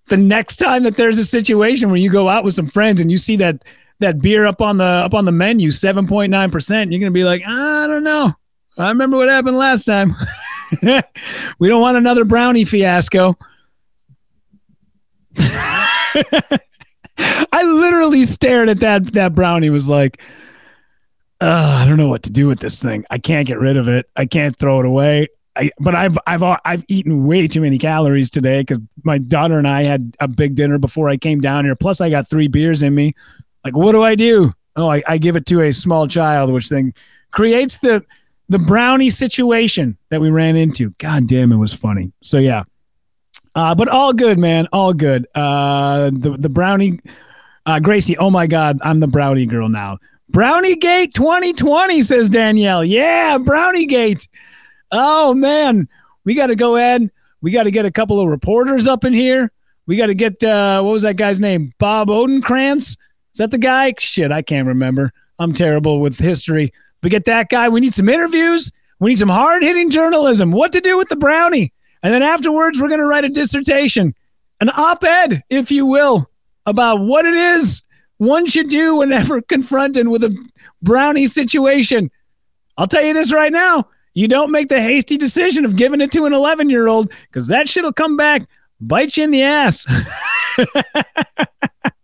The 0.07 0.17
next 0.17 0.57
time 0.57 0.83
that 0.83 0.97
there's 0.97 1.17
a 1.17 1.25
situation 1.25 1.89
where 1.89 1.97
you 1.97 2.09
go 2.09 2.27
out 2.27 2.43
with 2.43 2.53
some 2.53 2.67
friends 2.67 3.01
and 3.01 3.11
you 3.11 3.17
see 3.17 3.35
that 3.37 3.63
that 3.99 4.21
beer 4.21 4.45
up 4.45 4.61
on 4.61 4.77
the 4.77 4.83
up 4.83 5.13
on 5.13 5.25
the 5.25 5.31
menu, 5.31 5.69
7.9%, 5.69 6.91
you're 6.91 6.99
gonna 6.99 7.11
be 7.11 7.23
like, 7.23 7.41
I 7.45 7.87
don't 7.87 8.03
know. 8.03 8.33
I 8.77 8.89
remember 8.89 9.17
what 9.17 9.29
happened 9.29 9.57
last 9.57 9.85
time. 9.85 10.15
we 11.59 11.69
don't 11.69 11.81
want 11.81 11.97
another 11.97 12.25
brownie 12.25 12.65
fiasco. 12.65 13.37
I 15.37 16.59
literally 17.53 18.23
stared 18.23 18.69
at 18.69 18.79
that 18.81 19.13
that 19.13 19.35
brownie 19.35 19.69
was 19.69 19.87
like 19.89 20.19
I 21.41 21.85
don't 21.87 21.97
know 21.97 22.07
what 22.07 22.23
to 22.23 22.31
do 22.31 22.47
with 22.47 22.59
this 22.59 22.81
thing. 22.81 23.05
I 23.09 23.17
can't 23.17 23.47
get 23.47 23.59
rid 23.59 23.77
of 23.77 23.87
it. 23.87 24.09
I 24.15 24.25
can't 24.25 24.55
throw 24.55 24.79
it 24.79 24.85
away. 24.85 25.27
I, 25.55 25.71
but 25.79 25.95
I've 25.95 26.17
I've 26.27 26.43
I've 26.43 26.83
eaten 26.87 27.25
way 27.25 27.47
too 27.47 27.61
many 27.61 27.77
calories 27.77 28.29
today 28.29 28.61
because 28.61 28.79
my 29.03 29.17
daughter 29.17 29.57
and 29.57 29.67
I 29.67 29.83
had 29.83 30.15
a 30.19 30.27
big 30.27 30.55
dinner 30.55 30.77
before 30.77 31.07
I 31.07 31.17
came 31.17 31.39
down 31.39 31.65
here. 31.65 31.75
Plus, 31.75 32.01
I 32.01 32.09
got 32.09 32.29
three 32.29 32.47
beers 32.47 32.83
in 32.83 32.93
me. 32.93 33.13
Like, 33.65 33.75
what 33.75 33.93
do 33.93 34.03
I 34.03 34.13
do? 34.13 34.51
Oh, 34.75 34.89
I, 34.89 35.01
I 35.07 35.17
give 35.17 35.35
it 35.35 35.47
to 35.47 35.61
a 35.61 35.71
small 35.73 36.07
child, 36.07 36.53
which 36.53 36.69
then 36.69 36.93
creates 37.31 37.79
the 37.79 38.05
the 38.47 38.59
brownie 38.59 39.09
situation 39.09 39.97
that 40.09 40.21
we 40.21 40.29
ran 40.29 40.55
into. 40.55 40.91
God 40.99 41.27
damn, 41.27 41.51
it 41.51 41.57
was 41.57 41.73
funny. 41.73 42.11
So 42.21 42.37
yeah, 42.37 42.63
uh, 43.55 43.73
but 43.73 43.87
all 43.87 44.13
good, 44.13 44.37
man. 44.37 44.67
All 44.71 44.93
good. 44.93 45.25
Uh, 45.33 46.11
the 46.13 46.35
the 46.37 46.49
brownie, 46.49 46.99
uh, 47.65 47.79
Gracie. 47.79 48.17
Oh 48.17 48.29
my 48.29 48.45
God, 48.45 48.77
I'm 48.81 48.99
the 48.99 49.07
brownie 49.07 49.47
girl 49.47 49.67
now. 49.67 49.97
Brownie 50.29 50.75
Gate 50.75 51.13
2020 51.13 52.03
says 52.03 52.29
Danielle. 52.29 52.85
Yeah, 52.85 53.37
Brownie 53.39 53.87
Gate. 53.87 54.27
Oh 54.91 55.33
man, 55.33 55.87
we 56.23 56.35
got 56.35 56.47
to 56.47 56.55
go 56.55 56.75
ahead. 56.75 57.09
We 57.41 57.51
got 57.51 57.63
to 57.63 57.71
get 57.71 57.85
a 57.85 57.91
couple 57.91 58.19
of 58.19 58.27
reporters 58.27 58.87
up 58.87 59.05
in 59.05 59.13
here. 59.13 59.51
We 59.87 59.97
got 59.97 60.07
to 60.07 60.15
get 60.15 60.43
uh, 60.43 60.81
what 60.81 60.91
was 60.91 61.03
that 61.03 61.15
guy's 61.15 61.39
name? 61.39 61.73
Bob 61.79 62.09
Odenkranz. 62.09 62.97
Is 63.35 63.39
that 63.39 63.51
the 63.51 63.57
guy? 63.57 63.93
Shit, 63.99 64.31
I 64.31 64.41
can't 64.41 64.65
remember. 64.65 65.11
I'm 65.39 65.51
terrible 65.51 65.99
with 65.99 66.17
history. 66.17 66.71
We 67.03 67.09
get 67.09 67.25
that 67.25 67.49
guy. 67.49 67.67
We 67.67 67.81
need 67.81 67.93
some 67.93 68.07
interviews. 68.07 68.71
We 69.01 69.09
need 69.09 69.19
some 69.19 69.27
hard 69.27 69.61
hitting 69.61 69.89
journalism. 69.89 70.51
What 70.51 70.71
to 70.71 70.79
do 70.79 70.97
with 70.97 71.09
the 71.09 71.17
brownie. 71.17 71.73
And 72.01 72.13
then 72.13 72.23
afterwards, 72.23 72.79
we're 72.79 72.87
going 72.87 73.01
to 73.01 73.05
write 73.05 73.25
a 73.25 73.29
dissertation, 73.29 74.15
an 74.61 74.69
op 74.69 75.03
ed, 75.03 75.43
if 75.49 75.69
you 75.69 75.85
will, 75.85 76.29
about 76.65 77.01
what 77.01 77.25
it 77.25 77.33
is 77.33 77.81
one 78.19 78.45
should 78.45 78.69
do 78.69 78.95
whenever 78.95 79.41
confronted 79.49 80.07
with 80.07 80.23
a 80.23 80.33
brownie 80.81 81.27
situation. 81.27 82.09
I'll 82.77 82.87
tell 82.87 83.03
you 83.03 83.13
this 83.13 83.33
right 83.33 83.51
now. 83.51 83.89
You 84.13 84.29
don't 84.29 84.51
make 84.51 84.69
the 84.69 84.81
hasty 84.81 85.17
decision 85.17 85.65
of 85.65 85.75
giving 85.75 85.99
it 85.99 86.13
to 86.13 86.23
an 86.23 86.31
11 86.31 86.69
year 86.69 86.87
old 86.87 87.11
because 87.27 87.49
that 87.49 87.67
shit 87.67 87.83
will 87.83 87.91
come 87.91 88.15
back, 88.15 88.47
bite 88.79 89.17
you 89.17 89.25
in 89.25 89.31
the 89.31 89.43
ass. 89.43 89.85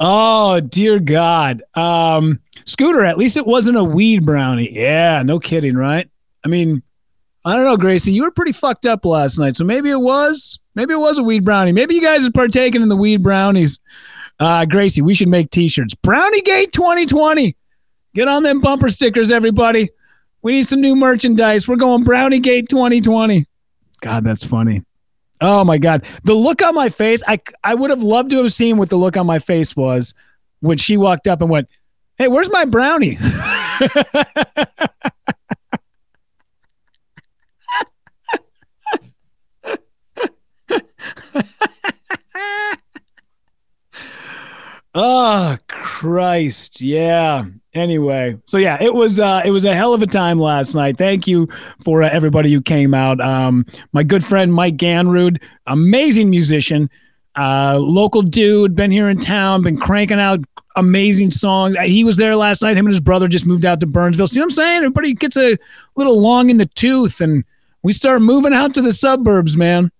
oh, 0.00 0.60
dear 0.60 0.98
God. 0.98 1.62
Um, 1.74 2.40
Scooter, 2.64 3.04
at 3.04 3.18
least 3.18 3.36
it 3.36 3.46
wasn't 3.46 3.76
a 3.76 3.84
weed 3.84 4.24
brownie. 4.24 4.72
Yeah, 4.72 5.22
no 5.22 5.38
kidding, 5.38 5.76
right? 5.76 6.08
I 6.44 6.48
mean, 6.48 6.82
I 7.44 7.56
don't 7.56 7.64
know, 7.64 7.76
Gracie. 7.76 8.12
You 8.12 8.22
were 8.22 8.30
pretty 8.30 8.52
fucked 8.52 8.86
up 8.86 9.04
last 9.04 9.38
night, 9.38 9.56
so 9.56 9.64
maybe 9.64 9.90
it 9.90 10.00
was. 10.00 10.58
Maybe 10.74 10.94
it 10.94 10.98
was 10.98 11.18
a 11.18 11.22
weed 11.22 11.44
brownie. 11.44 11.72
Maybe 11.72 11.94
you 11.94 12.02
guys 12.02 12.26
are 12.26 12.32
partaking 12.32 12.82
in 12.82 12.88
the 12.88 12.96
weed 12.96 13.22
brownies. 13.22 13.80
Uh, 14.40 14.64
Gracie, 14.64 15.02
we 15.02 15.14
should 15.14 15.28
make 15.28 15.50
T-shirts. 15.50 15.94
Brownie 15.94 16.40
Gate 16.40 16.72
2020. 16.72 17.56
Get 18.14 18.28
on 18.28 18.42
them 18.42 18.60
bumper 18.60 18.90
stickers, 18.90 19.30
everybody. 19.30 19.90
We 20.42 20.52
need 20.52 20.66
some 20.66 20.80
new 20.80 20.96
merchandise. 20.96 21.68
We're 21.68 21.76
going 21.76 22.04
Brownie 22.04 22.40
Gate 22.40 22.68
2020. 22.68 23.46
God, 24.00 24.24
that's 24.24 24.44
funny. 24.44 24.82
Oh 25.40 25.64
my 25.64 25.78
God. 25.78 26.04
The 26.24 26.34
look 26.34 26.62
on 26.62 26.74
my 26.74 26.88
face, 26.88 27.22
I, 27.26 27.40
I 27.62 27.74
would 27.74 27.90
have 27.90 28.02
loved 28.02 28.30
to 28.30 28.42
have 28.42 28.52
seen 28.52 28.76
what 28.76 28.90
the 28.90 28.96
look 28.96 29.16
on 29.16 29.26
my 29.26 29.38
face 29.38 29.76
was 29.76 30.14
when 30.60 30.78
she 30.78 30.96
walked 30.96 31.28
up 31.28 31.40
and 31.40 31.50
went, 31.50 31.68
Hey, 32.16 32.28
where's 32.28 32.50
my 32.50 32.64
brownie? 32.64 33.18
oh 44.94 45.58
Christ. 45.94 46.80
Yeah. 46.80 47.44
Anyway, 47.72 48.36
so 48.46 48.58
yeah, 48.58 48.76
it 48.80 48.92
was 48.92 49.20
uh 49.20 49.42
it 49.44 49.52
was 49.52 49.64
a 49.64 49.76
hell 49.76 49.94
of 49.94 50.02
a 50.02 50.08
time 50.08 50.40
last 50.40 50.74
night. 50.74 50.98
Thank 50.98 51.28
you 51.28 51.48
for 51.84 52.02
uh, 52.02 52.08
everybody 52.10 52.52
who 52.52 52.60
came 52.60 52.94
out. 52.94 53.20
Um 53.20 53.64
my 53.92 54.02
good 54.02 54.24
friend 54.24 54.52
Mike 54.52 54.76
Ganrud, 54.76 55.40
amazing 55.68 56.30
musician, 56.30 56.90
uh 57.36 57.78
local 57.80 58.22
dude, 58.22 58.74
been 58.74 58.90
here 58.90 59.08
in 59.08 59.20
town, 59.20 59.62
been 59.62 59.76
cranking 59.76 60.18
out 60.18 60.40
amazing 60.74 61.30
songs. 61.30 61.76
He 61.84 62.02
was 62.02 62.16
there 62.16 62.34
last 62.34 62.62
night. 62.62 62.76
Him 62.76 62.86
and 62.86 62.92
his 62.92 62.98
brother 62.98 63.28
just 63.28 63.46
moved 63.46 63.64
out 63.64 63.78
to 63.78 63.86
Burnsville. 63.86 64.26
See 64.26 64.40
what 64.40 64.46
I'm 64.46 64.50
saying? 64.50 64.78
Everybody 64.78 65.14
gets 65.14 65.36
a 65.36 65.56
little 65.94 66.20
long 66.20 66.50
in 66.50 66.56
the 66.56 66.66
tooth 66.66 67.20
and 67.20 67.44
we 67.84 67.92
start 67.92 68.20
moving 68.20 68.52
out 68.52 68.74
to 68.74 68.82
the 68.82 68.92
suburbs, 68.92 69.56
man 69.56 69.92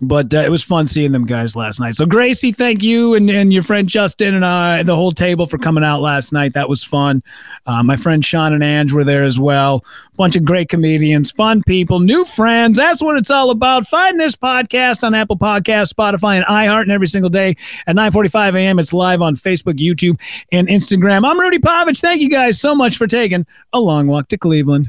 but 0.00 0.32
uh, 0.34 0.38
it 0.38 0.50
was 0.50 0.62
fun 0.62 0.86
seeing 0.86 1.12
them 1.12 1.24
guys 1.24 1.56
last 1.56 1.80
night. 1.80 1.94
So 1.94 2.04
Gracie, 2.04 2.52
thank 2.52 2.82
you 2.82 3.14
and, 3.14 3.30
and 3.30 3.52
your 3.52 3.62
friend 3.62 3.88
Justin 3.88 4.34
and 4.34 4.44
uh, 4.44 4.82
the 4.82 4.94
whole 4.94 5.12
table 5.12 5.46
for 5.46 5.58
coming 5.58 5.84
out 5.84 6.00
last 6.00 6.32
night. 6.32 6.52
That 6.52 6.68
was 6.68 6.84
fun. 6.84 7.22
Uh, 7.64 7.82
my 7.82 7.96
friend 7.96 8.24
Sean 8.24 8.52
and 8.52 8.62
Ange 8.62 8.92
were 8.92 9.04
there 9.04 9.24
as 9.24 9.38
well. 9.38 9.84
Bunch 10.16 10.36
of 10.36 10.44
great 10.44 10.68
comedians, 10.68 11.30
fun 11.30 11.62
people, 11.62 12.00
new 12.00 12.24
friends. 12.24 12.76
That's 12.76 13.02
what 13.02 13.16
it's 13.16 13.30
all 13.30 13.50
about. 13.50 13.86
Find 13.86 14.20
this 14.20 14.36
podcast 14.36 15.02
on 15.02 15.14
Apple 15.14 15.38
Podcasts, 15.38 15.92
Spotify, 15.92 16.36
and 16.36 16.44
iHeart, 16.46 16.82
and 16.82 16.92
every 16.92 17.06
single 17.06 17.30
day 17.30 17.56
at 17.86 17.96
9:45 17.96 18.54
a.m. 18.54 18.78
It's 18.78 18.92
live 18.92 19.22
on 19.22 19.34
Facebook, 19.34 19.74
YouTube, 19.74 20.20
and 20.52 20.68
Instagram. 20.68 21.28
I'm 21.28 21.38
Rudy 21.38 21.58
Pavich. 21.58 22.00
Thank 22.00 22.20
you 22.20 22.30
guys 22.30 22.60
so 22.60 22.74
much 22.74 22.96
for 22.96 23.06
taking 23.06 23.46
a 23.72 23.80
long 23.80 24.06
walk 24.06 24.28
to 24.28 24.38
Cleveland. 24.38 24.88